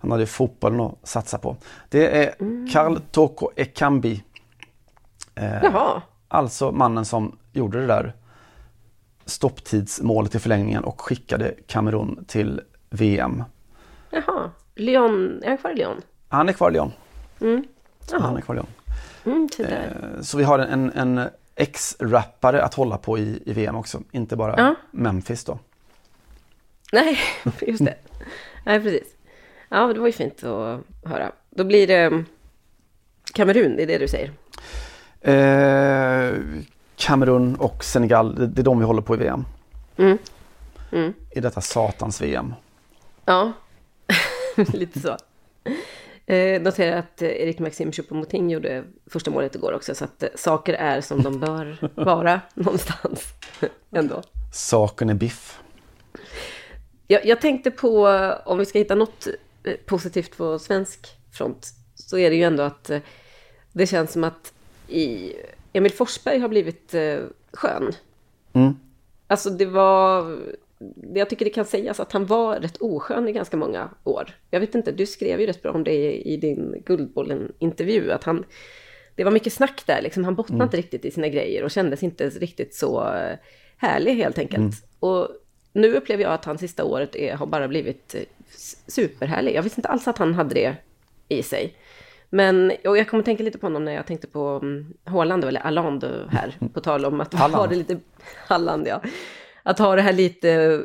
[0.00, 1.56] Han hade fotbollen att satsa på.
[1.88, 2.34] Det är
[2.72, 4.22] Karl Toko Ekambi.
[5.34, 6.02] Eh, Jaha.
[6.28, 8.12] Alltså mannen som gjorde det där
[9.24, 13.44] stopptidsmålet i förlängningen och skickade Kamerun till VM.
[14.10, 14.50] Jaha.
[14.74, 16.00] Lyon, är han kvar i Lyon?
[16.28, 16.92] Han är kvar i Lyon.
[17.40, 17.64] Mm.
[18.12, 18.68] Han är kvar i Lyon.
[19.24, 19.48] Mm.
[19.58, 21.20] Eh, Så vi har en, en
[21.54, 24.74] ex-rappare att hålla på i, i VM också, inte bara Ja.
[24.90, 25.58] Memphis då.
[26.92, 27.18] Nej,
[27.60, 27.94] just det.
[28.64, 29.14] Nej, precis.
[29.68, 31.32] Ja, det var ju fint att höra.
[31.50, 32.24] Då blir det mm,
[33.32, 34.30] Kamerun, det är det du säger.
[35.20, 36.34] Eh,
[36.96, 39.44] Kamerun och Senegal, det, är de vi håller på i VM.
[39.96, 40.18] Mm.
[40.92, 41.14] Mm.
[41.30, 42.54] I detta satans VM.
[43.24, 43.52] Ja,
[44.56, 45.16] lite så.
[46.26, 50.28] Eh, notera att eh, Erik Maxim Choupo-Moting gjorde första målet igår också, så att eh,
[50.34, 53.24] saker är som de bör vara någonstans
[53.90, 54.22] ändå.
[54.52, 55.60] Saken är biff.
[57.10, 58.08] Jag, jag tänkte på,
[58.44, 59.26] om vi ska hitta något
[59.64, 63.00] eh, positivt på svensk front, så är det ju ändå att eh,
[63.72, 64.52] det känns som att
[64.88, 65.32] i,
[65.72, 67.18] Emil Forsberg har blivit eh,
[67.52, 67.92] skön.
[68.52, 68.76] Mm.
[69.26, 70.38] Alltså det var,
[71.14, 74.36] jag tycker det kan sägas att han var rätt oskön i ganska många år.
[74.50, 78.24] Jag vet inte, du skrev ju rätt bra om det i, i din Guldbollen-intervju, att
[78.24, 78.44] han,
[79.14, 80.24] det var mycket snack där, liksom.
[80.24, 80.66] han bottnade Mm.
[80.66, 83.14] inte riktigt i sina grejer och kändes inte riktigt så
[83.76, 84.58] härlig helt enkelt.
[84.58, 84.72] Mm.
[85.00, 85.28] Och
[85.78, 88.22] nu upplever jag att han sista året är, har bara blivit eh,
[88.86, 89.54] superhärlig.
[89.54, 90.76] Jag visste inte alls att han hade det
[91.28, 91.74] i sig.
[92.30, 95.60] Men och jag kommer tänka lite på honom när jag tänkte på um, Håland, eller
[95.60, 97.98] Alland här, på tal om att ha det lite...
[98.46, 99.02] Halland, ja.
[99.62, 100.80] Att ha det här lite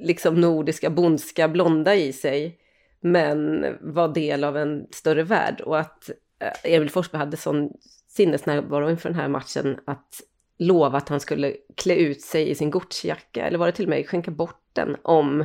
[0.00, 2.58] liksom nordiska, bondska, blonda i sig,
[3.00, 5.60] men vara del av en större värld.
[5.60, 7.70] Och att eh, Emil Forsberg hade sån
[8.08, 10.20] sinnesnärvaro inför den här matchen att
[10.58, 13.88] lova att han skulle klä ut sig i sin Gucci-jacka, eller var det till och
[13.90, 15.44] med skänka bort den om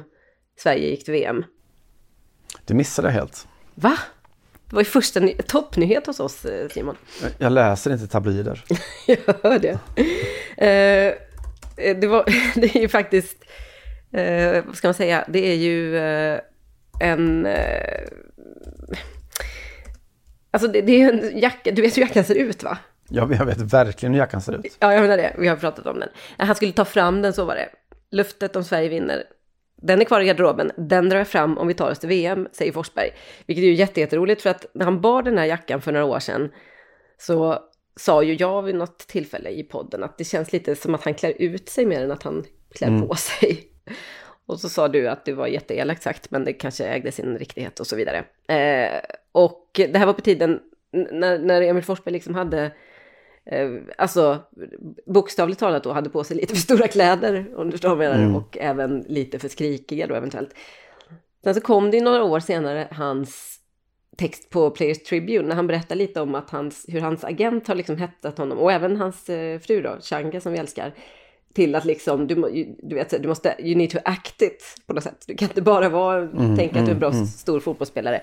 [0.60, 1.44] Sverige gick till VM.
[2.66, 3.48] Det missade jag helt.
[3.76, 3.98] Va?
[4.70, 6.96] Det var ju första ny- toppnyhet hos oss, eh, Simon.
[7.38, 8.64] Jag- läser inte tabloider.
[9.08, 9.80] Jag hör det.
[10.58, 11.16] Eh,
[12.00, 12.24] det, var,
[12.60, 13.38] det är ju faktiskt,
[14.12, 16.40] eh, vad ska man säga, det är ju eh,
[17.00, 17.46] en...
[17.46, 18.08] Eh,
[20.52, 22.78] alltså det, det är en jacka, du vet hur jackan ser ut va?
[23.10, 24.78] Jag, jag vet verkligen hur jackan ser ut.
[24.80, 25.36] Ja, jag menar det.
[25.38, 26.10] Vi har pratat om den.
[26.38, 27.70] Han skulle ta fram den, så var det.
[28.12, 29.24] Luftet om Sverige vinner.
[29.82, 30.72] Den är kvar i garderoben.
[30.78, 33.10] Den drar jag fram om vi tar oss till VM, säger Forsberg.
[33.46, 36.06] Vilket är ju jätte- jätteroligt för att när han bar den här jackan för några
[36.06, 36.50] år sedan
[37.18, 37.60] så
[38.00, 41.14] sa ju jag vid något tillfälle i podden att det känns lite som att han
[41.14, 42.44] klär ut sig mer än att han
[42.76, 43.08] klär Mm.
[43.08, 43.64] på sig.
[44.46, 47.80] Och så sa du att det var jätteelakt sagt, men det kanske ägde sin riktighet
[47.80, 48.18] och så vidare.
[48.48, 49.00] Eh,
[49.32, 50.60] och det här var på tiden
[51.12, 52.72] när, när Emil Forsberg liksom hade
[53.46, 54.40] eh, alltså
[55.06, 58.12] bokstavligt talat då hade på sig lite för stora kläder, om du förstår vad jag
[58.12, 58.36] menar, Mm.
[58.36, 60.54] och även lite för skrikiga då eventuellt.
[61.44, 63.60] Sen så kom det ju några år senare hans
[64.18, 67.76] text på Players Tribune när han berättar lite om att hans, hur hans agent har
[67.76, 70.94] liksom hettat honom och även hans eh, fru då, Changa som vi älskar,
[71.54, 72.36] till att liksom, du,
[72.84, 75.24] du vet, du måste, you need to act it på något sätt.
[75.28, 77.28] Du kan inte bara vara, Mm, tänka att du är en bra mm, mm.
[77.28, 78.22] stor fotbollsspelare.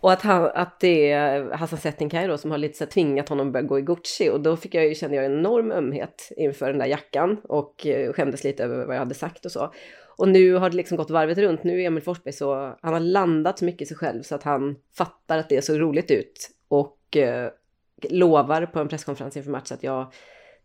[0.00, 3.28] Och att, han, att det är Hassan Settinkaj då som har lite så här tvingat
[3.28, 4.30] honom att börja gå i Gucci.
[4.30, 7.86] Och då fick jag ju, kände jag en enorm ömhet inför den där jackan och
[7.86, 9.72] eh, skämdes lite över vad jag hade sagt och så.
[10.16, 11.64] Och nu har det liksom gått varvet runt.
[11.64, 14.42] Nu är Emil Forsberg så, han har landat så mycket i sig själv så att
[14.42, 16.50] han fattar att det såg roligt ut.
[16.68, 17.50] Och eh,
[18.02, 20.12] lovar på en presskonferens inför match att jag,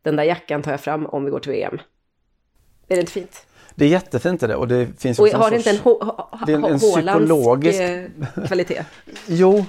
[0.01, 1.79] den där jackan tar jag fram om vi går till VM.
[2.87, 3.45] Är det inte fint?
[3.75, 5.99] Det är jättefint det och det finns Och har det sorts- inte en, ho-
[6.31, 7.81] ho- en, en psykologisk...
[7.81, 8.05] eh,
[8.47, 8.85] kvalitet?
[9.27, 9.65] Jo,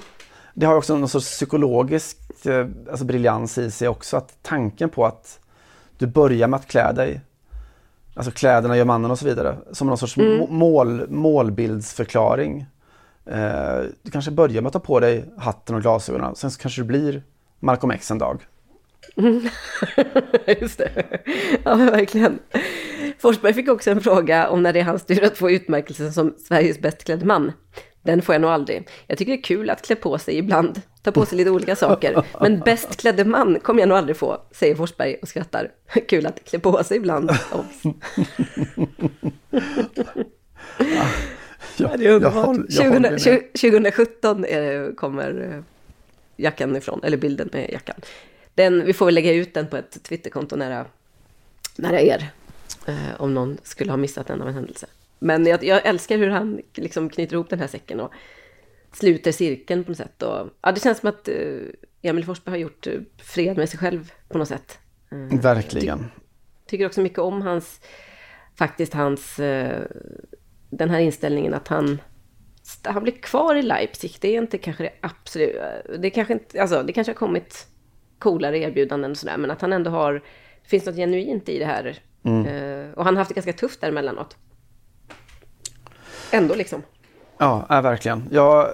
[0.53, 4.17] det har också någon sorts psykologisk eh, alltså briljans i sig också.
[4.17, 5.39] Att tanken på att
[5.97, 7.21] du börjar med att klä dig,
[8.13, 10.37] alltså kläderna gör mannen och så vidare, som någon sorts Mm.
[10.37, 12.65] må- mål, målbildsförklaring.
[13.25, 16.81] Eh, du kanske börjar med att ta på dig hatten och glasögonen, sen så kanske
[16.81, 17.23] du blir
[17.59, 18.45] Malcolm X en dag.
[20.61, 21.05] Just det.
[21.63, 22.39] Ja, verkligen.
[23.19, 26.35] Forsberg fick också en fråga om när det är hans tur att få utmärkelsen som
[26.47, 27.51] Sveriges bäst klädde man.
[28.01, 28.87] Den får jag nog aldrig.
[29.07, 31.75] Jag tycker det är kul att klä på sig ibland, ta på sig lite olika
[31.75, 32.23] saker.
[32.41, 35.71] Men bäst klädde man kommer jag nog aldrig få, säger Forsberg och skrattar.
[36.07, 37.31] Kul att klä på sig ibland.
[41.79, 42.35] Ja, det är underbart.
[42.35, 43.51] jag håller- jag håller 20, med.
[43.51, 45.63] 20, 2017 är, kommer eh,
[46.37, 47.95] jackan ifrån, eller bilden med jackan.
[48.55, 50.85] Den, vi får väl lägga ut den på ett Twitterkonto nära,
[51.75, 52.29] nära er.
[52.87, 54.87] Eh, om någon skulle ha missat den av en händelse.
[55.19, 58.11] Men jag, jag älskar hur han liksom knyter ihop den här säcken och
[58.91, 60.23] sluter cirkeln på något sätt.
[60.23, 61.35] Och, ja, det känns som att eh,
[62.01, 64.79] Emil Forsberg har gjort eh, fred med sig själv på något sätt.
[65.41, 66.05] Verkligen.
[66.65, 67.81] tycker också mycket om hans,
[68.55, 69.35] faktiskt hans,
[70.69, 72.01] den här inställningen att han,
[72.83, 74.15] han blir kvar i Leipzig.
[74.19, 75.55] Det är inte kanske det absolut,
[75.99, 77.67] det kanske inte, alltså det kanske har kommit
[78.19, 80.13] coolare erbjudanden och sådär, men att han ändå har,
[80.63, 81.99] det finns något genuint i det här.
[82.27, 84.37] Eh, och han har haft det ganska tufft där emellanåt.
[86.31, 86.83] Ändå liksom.
[87.37, 88.23] Ja, ja verkligen.
[88.31, 88.69] Jag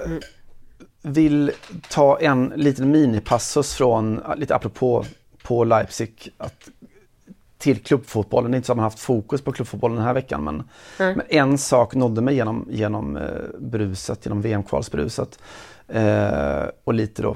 [1.02, 1.52] vill
[1.90, 5.06] ta en liten minipassus från, lite apropå
[5.44, 6.70] på Leipzig, att,
[7.58, 8.52] till klubbfotbollen.
[8.52, 10.64] Det är inte så att man haft fokus på klubbfotbollen den här veckan, men,
[10.98, 13.24] men en sak nådde mig genom, genom eh,
[13.60, 15.40] bruset, genom VM-kvalsbruset.
[15.88, 17.36] Eh, och lite då,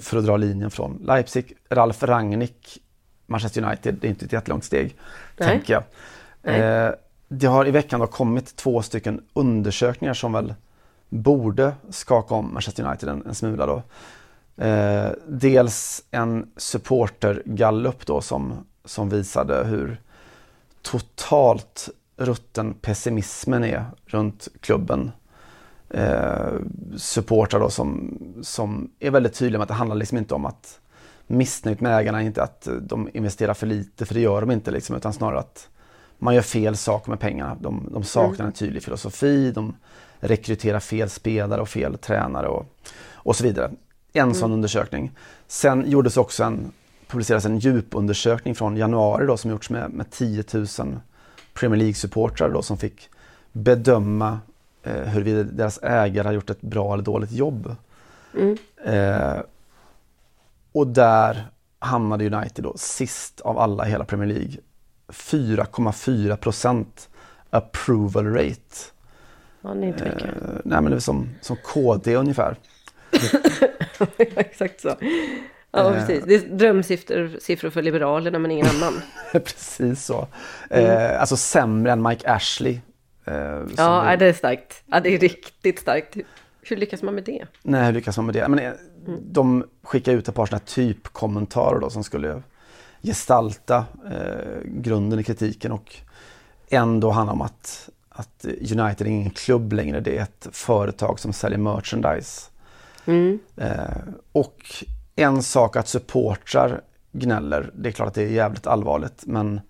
[0.00, 2.78] för att dra linjen från Leipzig, Ralf Rangnick,
[3.26, 4.96] Manchester United, det är inte ett jättelångt steg,
[5.36, 5.48] Nej.
[5.48, 5.82] tänker jag.
[6.42, 6.94] Eh,
[7.28, 10.54] det har i veckan då kommit två stycken undersökningar som väl
[11.08, 13.82] borde skaka om Manchester United en, en smula då.
[14.64, 20.00] Eh, dels en supportergallup då som, som visade hur
[20.82, 25.10] totalt rutten pessimismen är runt klubben.
[25.90, 26.52] Eh,
[26.96, 30.80] supportrar då som, som är väldigt tydliga med att det handlar liksom inte om att
[31.26, 34.96] missnöjt med ägarna, inte att de investerar för lite, för det gör de inte liksom,
[34.96, 35.68] utan snarare att
[36.18, 37.56] man gör fel saker med pengarna.
[37.60, 39.76] De, de saknar en tydlig filosofi, de
[40.20, 42.66] rekryterar fel spelare och fel tränare och,
[43.12, 43.70] och så vidare.
[44.12, 45.12] En sån undersökning.
[45.46, 46.72] Sen gjordes också en,
[47.08, 50.66] publicerades en djupundersökning från januari då som gjorts med, med 10 000
[51.54, 53.08] Premier League-supportrar då som fick
[53.52, 54.38] bedöma
[54.82, 57.76] eh, huruvida deras ägare har gjort ett bra eller dåligt jobb.
[58.84, 59.36] Eh,
[60.76, 61.46] och där
[61.78, 64.56] hamnade United då sist av alla i hela Premier League.
[65.08, 67.08] 4,4 procent
[67.50, 68.76] approval rate.
[69.62, 70.22] Ja, det är inte mycket.
[70.22, 70.30] Eh,
[70.64, 72.56] nej men det är som, som KD ungefär.
[74.18, 74.88] Exakt så.
[75.72, 76.06] Ja, Eh.
[76.06, 76.24] precis.
[76.26, 79.02] Det är drömsiffror siffror för Liberalerna, men ingen annan.
[79.32, 80.28] Precis så.
[80.70, 82.80] Eh, alltså sämre än Mike Ashley.
[83.24, 83.34] Eh,
[83.76, 84.82] Ja, nej, det är starkt.
[84.86, 86.16] Ja, det är riktigt starkt.
[86.62, 87.44] Hur lyckas man med det?
[87.62, 88.48] Nej, hur lyckas man med det?
[88.48, 88.74] Men,
[89.08, 92.42] eh, de skickar ut ett par sådana här typkommentarer då som skulle
[93.02, 95.96] gestalta eh, grunden i kritiken och
[96.68, 101.32] ändå handla om att, att United är ingen klubb längre, det är ett företag som
[101.32, 102.50] säljer merchandise.
[103.56, 104.02] Eh,
[104.32, 104.84] och
[105.16, 106.80] en sak att supportrar
[107.12, 109.60] gnäller, det är klart att det är jävligt allvarligt men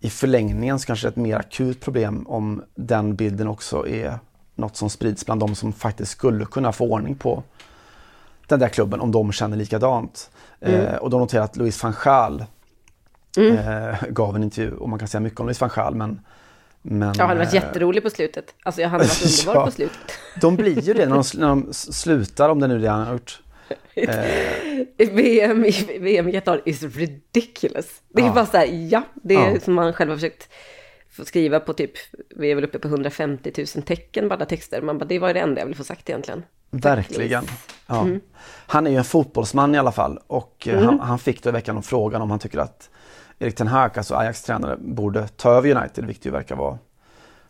[0.00, 4.18] i förlängningen så kanske det är ett mer akut problem om den bilden också är
[4.54, 7.42] något som sprids bland de som faktiskt skulle kunna få ordning på
[8.48, 10.30] den där klubben om de känner likadant.
[10.60, 12.44] Eh, och då noterar jag att Louis van Gaal
[13.38, 16.20] eh, gav en intervju och man kan säga mycket om Louis van Gaal men,
[16.82, 18.54] men Ja, han har varit eh, jätterolig på slutet.
[18.62, 19.64] Alltså, han har varit underbar Ja.
[19.66, 19.98] på slutet.
[20.40, 23.06] de blir ju det när de, när de slutar om det nu är det han
[23.06, 23.38] har gjort.
[24.96, 27.86] VM i VM i Qatar is ridiculous.
[28.08, 28.32] Det är Ja.
[28.32, 29.60] bara så här, ja, det är Ja.
[29.60, 30.48] som man själv har försökt
[31.12, 31.92] få skriva på typ,
[32.36, 34.82] vi är väl uppe på 150 000 tecken alla texter.
[34.82, 36.42] Man bara, det var det enda jag ville få sagt egentligen.
[36.70, 37.44] Verkligen.
[37.86, 38.00] Ja.
[38.00, 38.20] Mm.
[38.66, 41.52] Han är ju en fotbollsman i alla fall och eh, han, han fick då i
[41.52, 42.90] veckan om frågan om han tycker att
[43.38, 46.78] Erik Ten Hag, alltså Ajax tränare, borde ta över United, vilket ju verkar vara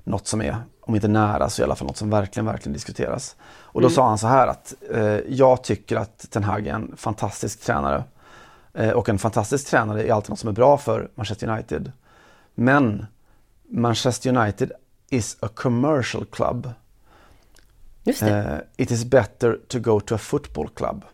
[0.05, 3.37] något som är, om inte nära, så i alla fall något som verkligen, verkligen diskuteras.
[3.45, 6.97] Och då sa han så här att eh, jag tycker att Ten Hag är en
[6.97, 8.05] fantastisk tränare.
[8.75, 11.93] Eh, och en fantastisk tränare är alltid något som är bra för Manchester United.
[12.55, 13.07] Men
[13.75, 14.73] Manchester United
[15.11, 16.71] is a commercial club.
[18.05, 21.05] Just det, Eh, it is better to go to a football club.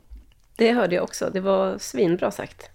[0.56, 1.30] det hörde jag också.
[1.32, 2.70] Det var svinbra sagt.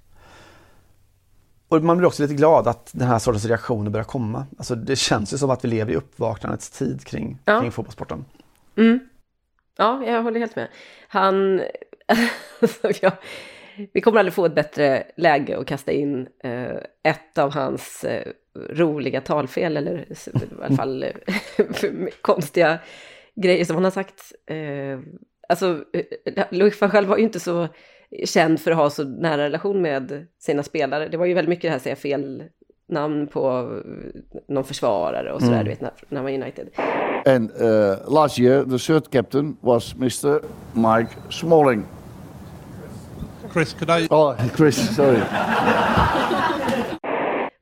[1.67, 4.45] Och man blir också lite glad att den här sortens reaktioner börjar komma.
[4.57, 7.59] Alltså det känns ju som att vi lever i uppvaknandets tid kring, Ja.
[7.61, 8.25] kring fotbollssporten.
[9.77, 10.67] Ja, jag håller helt med.
[11.07, 11.61] Han...
[13.01, 13.11] ja,
[13.93, 18.31] vi kommer aldrig få ett bättre läge att kasta in eh, ett av hans eh,
[18.55, 20.15] roliga talfel, eller i
[20.63, 21.03] alla fall
[21.47, 22.79] eh, konstiga
[23.35, 24.33] grejer som han har sagt.
[24.45, 24.99] Eh,
[25.49, 27.67] alltså, eh, Louis van Gaal var ju inte så
[28.25, 31.07] känd för att ha så nära relation med sina spelare.
[31.07, 32.43] Det var ju väldigt mycket det här att säga fel
[32.89, 33.71] namn på
[34.47, 36.69] någon försvarare och sådär, du vet, när, när i United.
[37.25, 40.41] And uh, last year, the third captain was Mr.
[40.73, 41.85] Mike Smalling.
[43.53, 44.07] Chris, could I?
[44.09, 45.19] Oh, Chris, sorry.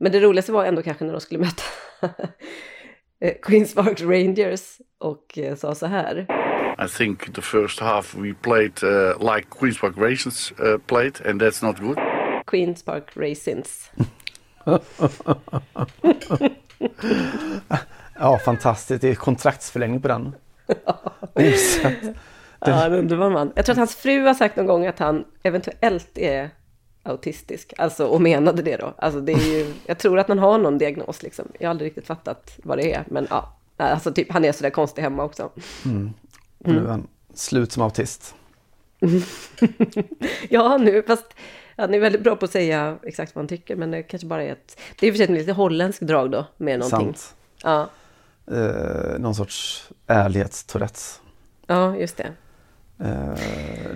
[0.01, 1.63] Men det roligaste var ändå kanske när de skulle möta
[3.21, 6.25] eh, Queens Park Rangers och eh, sa så här.
[6.85, 11.41] I think the first half we played uh, like Queens Park Raisins uh, played, and
[11.41, 11.97] that's not good.
[12.45, 13.91] Queens Park Raisins.
[18.19, 19.01] Ja, fantastiskt.
[19.01, 20.35] Det är kontraktsförlängning på den.
[21.35, 22.15] Osett.
[22.59, 23.51] Ja, en underbar man.
[23.55, 26.49] Jag tror att hans fru har sagt någon gång att han eventuellt är
[27.03, 27.73] autistisk.
[27.77, 28.93] Alltså, och menade det då.
[28.97, 31.45] Alltså, det är ju, jag tror att han har någon diagnos liksom.
[31.59, 33.03] Jag har aldrig riktigt fattat vad det är.
[33.07, 35.49] Men ja, alltså typ han är sådär konstig hemma också.
[35.85, 36.13] Mm.
[36.57, 38.35] Nu är han slut som autist.
[40.49, 41.25] ja, nu, fast
[41.77, 43.75] han är väldigt bra på att säga exakt vad han tycker.
[43.75, 44.79] Men det kanske bara är ett...
[44.99, 47.13] Det är i och för sig ett lite holländskt drag då, med någonting.
[47.13, 47.35] Sant.
[47.63, 47.89] Ja,
[48.47, 51.21] Eh, någon sorts ärlighetstourettes.
[51.67, 52.33] ja, just det.
[53.03, 53.33] Eh,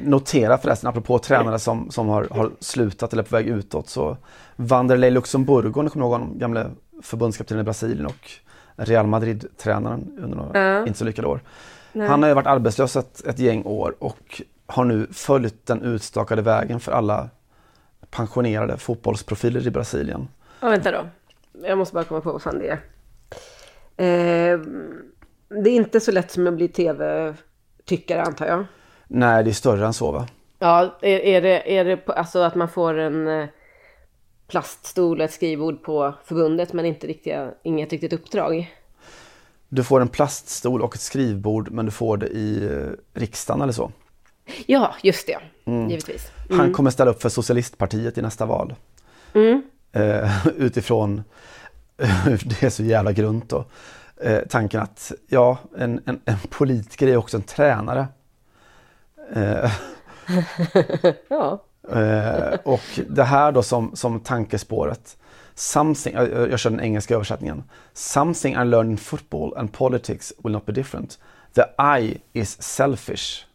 [0.04, 4.18] notera förresten, apropå tränare som, som har, har slutat eller är på väg utåt, så
[4.56, 6.70] Vanderlei Luxemburgo, ni kommer ihåg honom, gamle
[7.02, 8.32] förbundskapten i Brasilien och
[8.76, 10.88] Real Madrid-tränaren under några Ja.
[10.88, 11.40] inte så lyckade år.
[11.94, 12.08] Nej.
[12.08, 16.42] Han har ju varit arbetslös ett, ett gäng år och har nu följt den utstakade
[16.42, 17.30] vägen för alla
[18.10, 20.28] pensionerade fotbollsprofiler i Brasilien.
[20.60, 21.08] Ja, vänta då.
[21.68, 22.80] Jag måste bara komma på vad fan det är.
[23.98, 24.60] Eh,
[25.64, 28.66] det är inte så lätt som att bli tv-tyckare antar jag.
[29.08, 30.28] Nej, det är större än så va?
[30.60, 33.48] Ja, är, är det, är det alltså att man får en eh,
[34.48, 38.76] plaststol och ett skrivbord på förbundet men inte riktiga, inget riktigt uppdrag?
[39.70, 43.74] Du får en plaststol och ett skrivbord men du får det i eh, riksdagen eller
[43.74, 43.92] så.
[44.66, 45.38] Ja, just det.
[45.66, 45.90] Mm.
[45.90, 46.32] Givetvis.
[46.50, 48.76] Han kommer ställa upp för Socialistpartiet i nästa val.
[49.34, 49.64] Mm.
[49.92, 51.24] Eh, utifrån,
[52.44, 53.66] det är så jävla grunt då,
[54.22, 58.08] eh, tanken att ja, en, en, en politiker är också en tränare.
[59.34, 59.72] Eh,
[61.28, 61.64] ja.
[61.92, 65.18] eh, och det här då som, som tankespåret,
[65.56, 67.64] something, jag, jag kör den engelska översättningen.
[67.94, 71.20] Something I learned in football and politics will not be different.
[71.54, 71.64] The
[72.00, 73.46] I is selfish.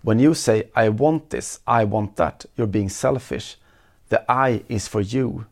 [0.00, 3.56] When you say I want this, I want that, you're being selfish.
[4.08, 5.44] The I is for you.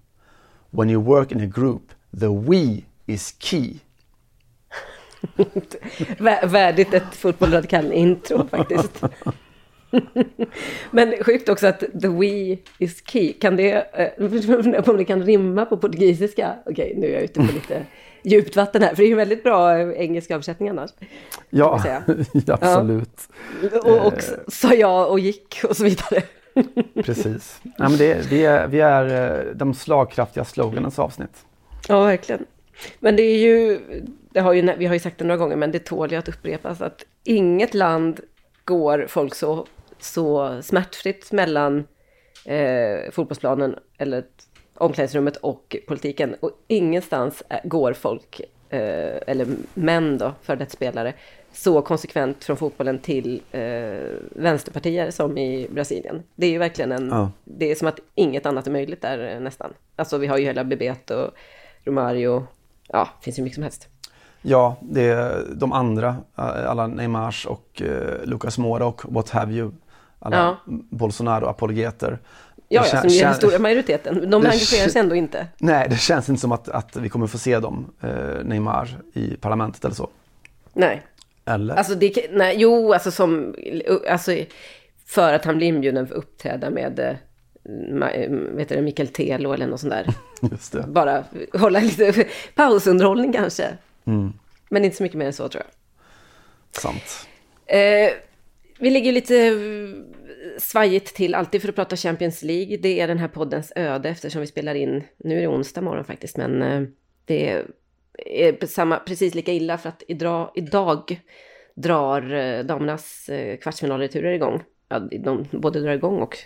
[0.71, 1.83] When you work in a group,
[2.21, 3.81] the we is key.
[6.19, 9.03] Vä- Värdigt ett fotbollradikal intro faktiskt.
[10.91, 13.33] Men sjukt också att the we is key.
[13.33, 16.55] Kan det, eh, om det kan rimma på portugisiska?
[16.67, 17.87] Okej, nu är jag ute på lite
[18.23, 18.89] djupt vatten här.
[18.89, 20.91] För det är ju väldigt bra eh, engelska översättning annars.
[21.51, 21.83] Ja,
[22.49, 23.29] absolut.
[23.85, 26.23] Och, och sa ja och gick och så vidare.
[26.95, 27.61] Precis.
[27.63, 31.45] Ja, men det, vi, är, vi är eh, de slagkraftiga sloganens avsnitt.
[31.89, 32.47] Ja, verkligen.
[33.01, 33.81] Men det är ju,
[34.31, 36.29] det har ju, vi har ju sagt det några gånger, men det tål ju att
[36.29, 38.21] upprepas att inget land
[38.65, 39.67] går folk så,
[39.99, 41.87] så smärtfritt mellan
[42.45, 44.25] eh, fotbollsplanen eller
[44.75, 46.37] omklädningsrummet och politiken.
[46.41, 51.13] Och ingenstans går folk, eh, eller män då, för det spelare,
[51.53, 53.61] så konsekvent från fotbollen till eh,
[54.31, 56.23] vänsterpartier som i Brasilien.
[56.35, 57.31] Det är ju verkligen en, Ja.
[57.45, 59.73] det är som att inget annat är möjligt där eh, nästan.
[59.97, 61.31] Alltså vi har ju hela Bebeto,
[61.85, 62.47] Romario,
[62.89, 63.89] ja, det finns ju mycket som helst.
[64.43, 69.53] Ja, det är de andra, eh, alla Neymars och eh, Lucas Moura och what have
[69.53, 69.73] you.
[70.19, 70.57] Alla Ja.
[70.91, 72.19] Bolsonaro-apologeter.
[72.69, 74.31] Ja, ja, som är den stora majoriteten.
[74.31, 75.47] De engagerar sig ändå inte.
[75.59, 79.37] Nej, det känns inte som att, att vi kommer få se dem, eh, Neymar, i
[79.37, 80.09] parlamentet eller så.
[80.73, 81.03] Nej.
[81.45, 81.75] Eller?
[81.77, 83.55] Alltså, det, nej, jo, alltså som,
[84.11, 84.33] alltså
[85.07, 87.09] för att han blir inbjuden för att uppträda med, eh,
[88.09, 90.15] eh, vet du, det, Mikael Telo eller något sånt där.
[90.51, 90.83] Just det.
[90.89, 93.69] Bara hålla lite pausunderhållning kanske.
[94.05, 94.33] Mm,
[94.69, 96.83] Men inte så mycket mer än så tror jag.
[96.83, 97.27] sant.
[97.67, 98.11] Eh,
[98.79, 102.77] vi ligger lite eh, svajigt till alltid för att prata Champions League.
[102.77, 106.05] Det är den här poddens öde eftersom vi spelar in, nu är det onsdag morgon
[106.05, 106.83] faktiskt, men eh,
[107.25, 107.65] det
[108.27, 111.21] är samma, precis lika illa för att idag, idag
[111.75, 113.31] drar eh, damernas
[113.63, 114.63] kvartsfinalreturer igång.
[114.89, 116.37] Ja, de både drar igång och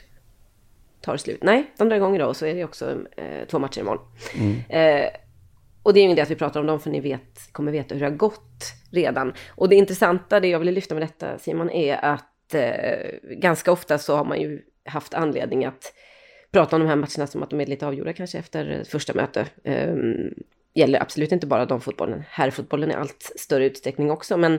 [1.00, 1.42] tar slut.
[1.42, 4.04] Nej, de drar igång idag och så är det också eh, två matcher imorgon.
[4.68, 5.08] Eh,
[5.82, 7.72] och det är ju ingen idé att vi pratar om dem för ni vet, kommer
[7.72, 9.32] veta hur det har gått redan.
[9.50, 13.98] Och det intressanta, det jag ville lyfta med detta Simon, är att eh, ganska ofta
[13.98, 15.92] så har man ju haft anledning att
[16.52, 19.46] prata om de här matcherna som att de är lite avgjorda kanske efter första möte.
[19.64, 19.94] Eh,
[20.74, 24.58] gäller absolut inte bara damfotbollen, herrfotbollen i allt större utsträckning också, men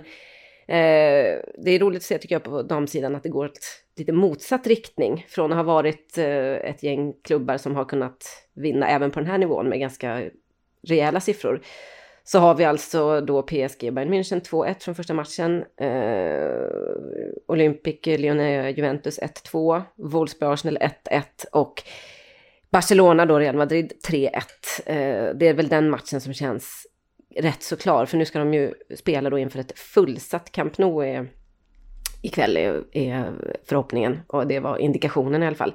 [0.67, 3.65] Eh, det är roligt att se tycker jag på damsidan att det går ett
[3.97, 5.26] lite motsatt riktning.
[5.30, 9.30] Från att ha varit eh, ett gäng klubbar som har kunnat vinna även på den
[9.30, 10.30] här nivån med ganska
[10.88, 11.62] rejäla siffror.
[12.24, 15.64] Så har vi alltså då PSG Bayern München 2-1 från första matchen.
[15.78, 16.68] Eh,
[17.48, 19.82] Olympic Lyonnais Juventus 1-2.
[19.96, 21.84] Wolfsburg Arsenal 1-1 och
[22.70, 24.32] Barcelona då Real Madrid 3-1.
[24.86, 26.88] Eh, det är väl den matchen som känns
[27.36, 28.06] rätt så klar.
[28.06, 31.28] För nu ska de ju spela då inför ett fullsatt Camp Nou är,
[32.22, 33.34] ikväll är, är
[33.66, 34.20] förhoppningen.
[34.28, 35.74] Och det var indikationen i alla fall.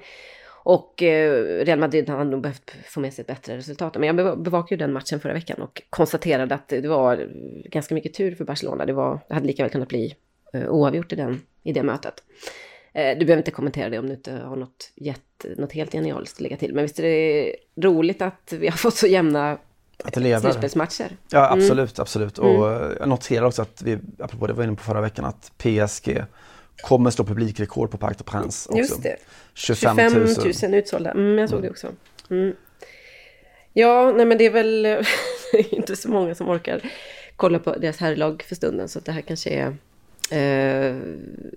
[0.68, 3.94] Och eh, Real Madrid har nog behövt få med sig ett bättre resultat.
[3.94, 7.28] Men jag bevakade ju den matchen förra veckan och konstaterade att det var
[7.64, 8.86] ganska mycket tur för Barcelona.
[8.86, 10.14] Det, var, det hade lika väl kunnat bli
[10.52, 12.14] eh, oavgjort i, den, i det mötet.
[12.92, 16.36] Eh, du behöver inte kommentera det om du inte har något, jätte, något helt genialiskt
[16.36, 16.74] att lägga till.
[16.74, 17.56] Men visst är det
[17.86, 19.58] roligt att vi har fått så jämna
[20.04, 20.40] att det lever.
[20.40, 21.16] slutspelsmatcher?
[21.30, 22.02] Ja, absolut, mm.
[22.02, 22.38] absolut.
[22.38, 22.96] Och mm.
[23.00, 26.24] jag noterar också att vi, apropå det var inne på förra veckan, att PSG
[26.82, 28.78] kommer slå publikrekord på Parc des Princes också.
[28.78, 29.16] Just det.
[29.54, 30.28] 25 000.
[30.52, 31.10] 25 000 utsålda.
[31.10, 31.62] Mm, jag såg mm.
[31.62, 31.88] det också.
[32.30, 32.54] Mm.
[33.72, 34.86] Ja, nej men det är väl
[35.70, 36.80] inte så många som orkar
[37.36, 38.88] kolla på deras herrlag för stunden.
[38.88, 39.66] Så det här kanske är...
[40.30, 40.96] Eh,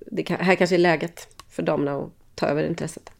[0.05, 3.11] det kan, här kanske är läget för damerna att ta över intresset.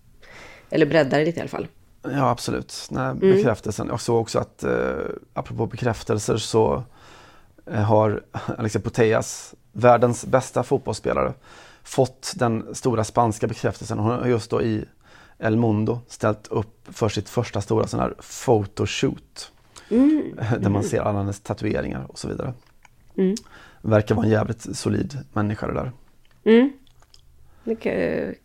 [0.69, 1.67] Eller bredda det lite i alla fall.
[2.03, 2.87] Ja, absolut.
[2.89, 3.19] Nej, mm.
[3.19, 3.87] bekräftelsen.
[3.87, 6.83] Jag såg också att, eh, apropå bekräftelser, så
[7.71, 8.23] eh, har
[8.57, 11.33] Alexia Putellas, världens bästa fotbollsspelare,
[11.83, 13.99] fått den stora spanska bekräftelsen.
[13.99, 14.85] Hon har just då i
[15.39, 19.51] El Mundo ställt upp för sitt första stora sån här photoshoot.
[19.89, 20.35] Mm.
[20.59, 22.53] Där man ser alla hennes tatueringar och så vidare.
[23.17, 23.35] Mm.
[23.81, 25.91] Verkar vara en jävligt solid människa det där.
[26.43, 26.73] Mm.
[27.63, 27.93] Det kan,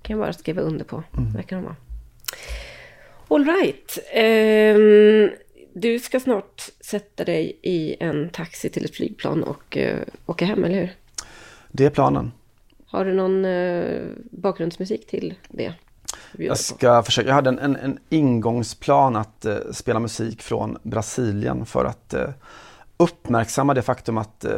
[0.03, 1.03] kan jag bara skriva under på.
[1.17, 1.33] Mm.
[1.33, 1.77] Verkar de vara.
[3.29, 3.99] All right.
[4.77, 5.31] Um,
[5.75, 10.65] du ska snart sätta dig i en taxi till ett flygplan och uh, åka hem,
[10.65, 10.91] eller hur?
[11.69, 12.33] Det är planen.
[12.87, 15.75] Har du någon uh, bakgrundsmusik till det?
[16.33, 17.29] Jag ska försöka.
[17.29, 22.29] Jag hade en, en, en ingångsplan att uh, spela musik från Brasilien för att uh,
[22.97, 24.53] uppmärksamma det faktum att uh,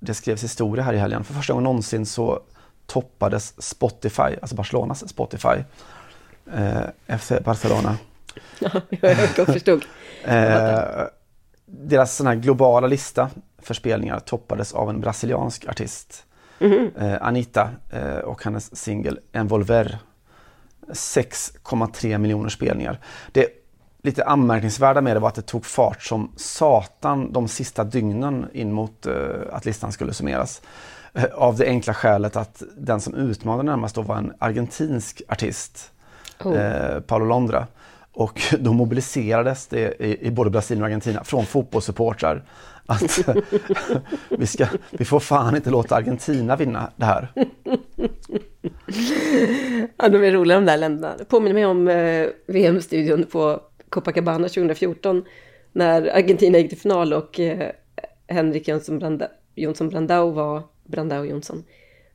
[0.00, 1.24] det skrevs historia här i helgen.
[1.24, 2.42] För första gången någonsin så
[2.86, 5.64] toppades Spotify, alltså Barcelonas Spotify,
[6.52, 7.96] eh, FC Barcelona.
[8.58, 8.70] Ja,
[9.36, 9.84] jag förstod.
[10.24, 10.80] eh,
[11.66, 16.24] deras sån här globala lista för spelningar toppades av en brasiliansk artist.
[16.58, 19.98] Mm eh, Anita eh, och hennes singel Envolver.
[20.88, 23.00] 6,3 miljoner spelningar.
[23.32, 23.48] Det
[24.02, 28.72] lite anmärkningsvärda med det var att det tog fart som satan de sista dygnen in
[28.72, 29.14] mot uh,
[29.52, 30.62] att listan skulle summeras.
[31.34, 35.92] Av det enkla skälet att den som utmanade närmast då var en argentinsk artist
[36.44, 36.56] oh.
[36.56, 37.66] eh, Paolo Londra.
[38.12, 42.44] Och då mobiliserades det i, i både Brasilien och Argentina från fotbollssupportrar
[42.86, 43.18] att
[44.28, 47.28] vi, ska, vi får fan inte låta Argentina vinna det här.
[49.96, 51.16] Ja, de är roliga de där länderna.
[51.16, 55.24] Det påminner mig om eh, VM-studion på Copacabana 2014
[55.72, 57.70] när Argentina gick till final och eh,
[58.26, 61.64] Henrik Jonsson, Branda, Jonsson Brandao var Brandao Jonsson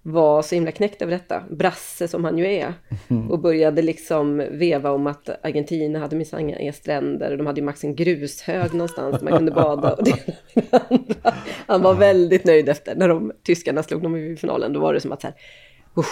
[0.03, 2.73] var så himla knäckt över detta, brasse som han ju är.
[3.29, 7.65] Och började liksom veva om att Argentina hade minsann inga stränder och de hade ju
[7.65, 9.93] max en grushög någonstans man kunde bada.
[9.93, 10.15] Och det,
[11.67, 14.73] han var väldigt nöjd efter när de tyskarna slog dem i finalen.
[14.73, 15.35] Då var det som att så här,
[15.93, 16.05] okej,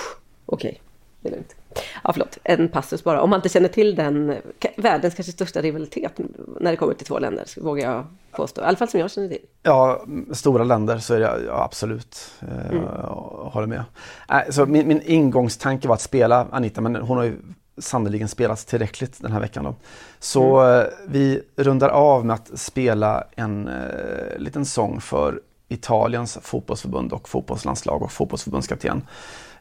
[0.45, 0.73] okay,
[1.21, 1.55] det är lugnt.
[2.03, 3.21] Ja, förlåt, en passus bara.
[3.21, 4.35] Om man inte känner till den,
[4.77, 6.19] världens kanske största rivalitet
[6.59, 8.61] när det kommer till två länder, vågar jag påstå.
[8.61, 9.41] I alla fall som jag känner till.
[9.63, 12.31] Ja, stora länder så är det ja, absolut.
[12.41, 12.83] Eh, mm.
[12.83, 13.83] Jag håller med.
[14.29, 17.37] Äh, så min, min ingångstanke var att spela Anita, men hon har ju
[17.77, 19.63] sannoliken spelats tillräckligt den här veckan.
[19.63, 19.75] Då.
[20.19, 20.81] Så mm.
[20.81, 27.29] Eh, vi rundar av med att spela en eh, liten sång för Italiens fotbollsförbund och
[27.29, 29.01] fotbollslandslag och fotbollsförbundskapten.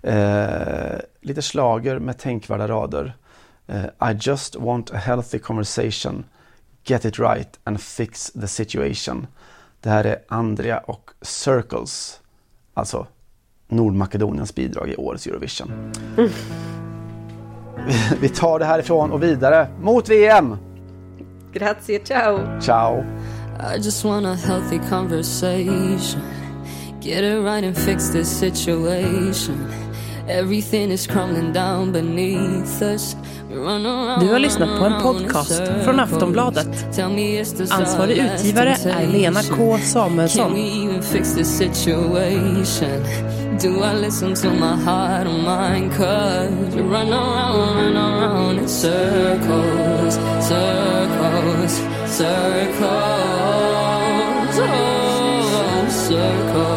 [0.02, 3.16] Eh, lite slager med tänkvärda rader.
[3.66, 6.24] Eh, I just want a healthy conversation.
[6.84, 9.26] Get it right and fix the situation.
[9.80, 12.20] Det här är Andrea och Circles.
[12.74, 13.06] Alltså
[13.68, 15.92] Nordmakedoniens bidrag i årets Eurovision.
[16.16, 16.30] Mm.
[18.20, 20.56] Vi tar det härifrån och vidare mot VM!
[21.52, 22.60] Grazie, ciao!
[22.60, 23.04] Ciao!
[23.74, 26.20] I just want a healthy conversation
[27.00, 29.85] Get it right and fix this situation
[30.28, 33.16] Everything is crumbling down beneath us
[34.20, 36.98] Du har lyssnat på en podcast från Aftonbladet.
[37.70, 40.52] Ansvarig utgivare är Lena K Samuelsson.
[43.62, 45.90] Do I listen to my heart or mine?
[45.90, 52.80] Cause we run around, run around in circles, circles, circles,
[54.58, 56.75] oh, circles.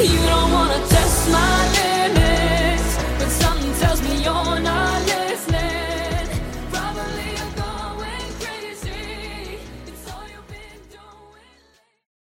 [0.00, 0.41] You don't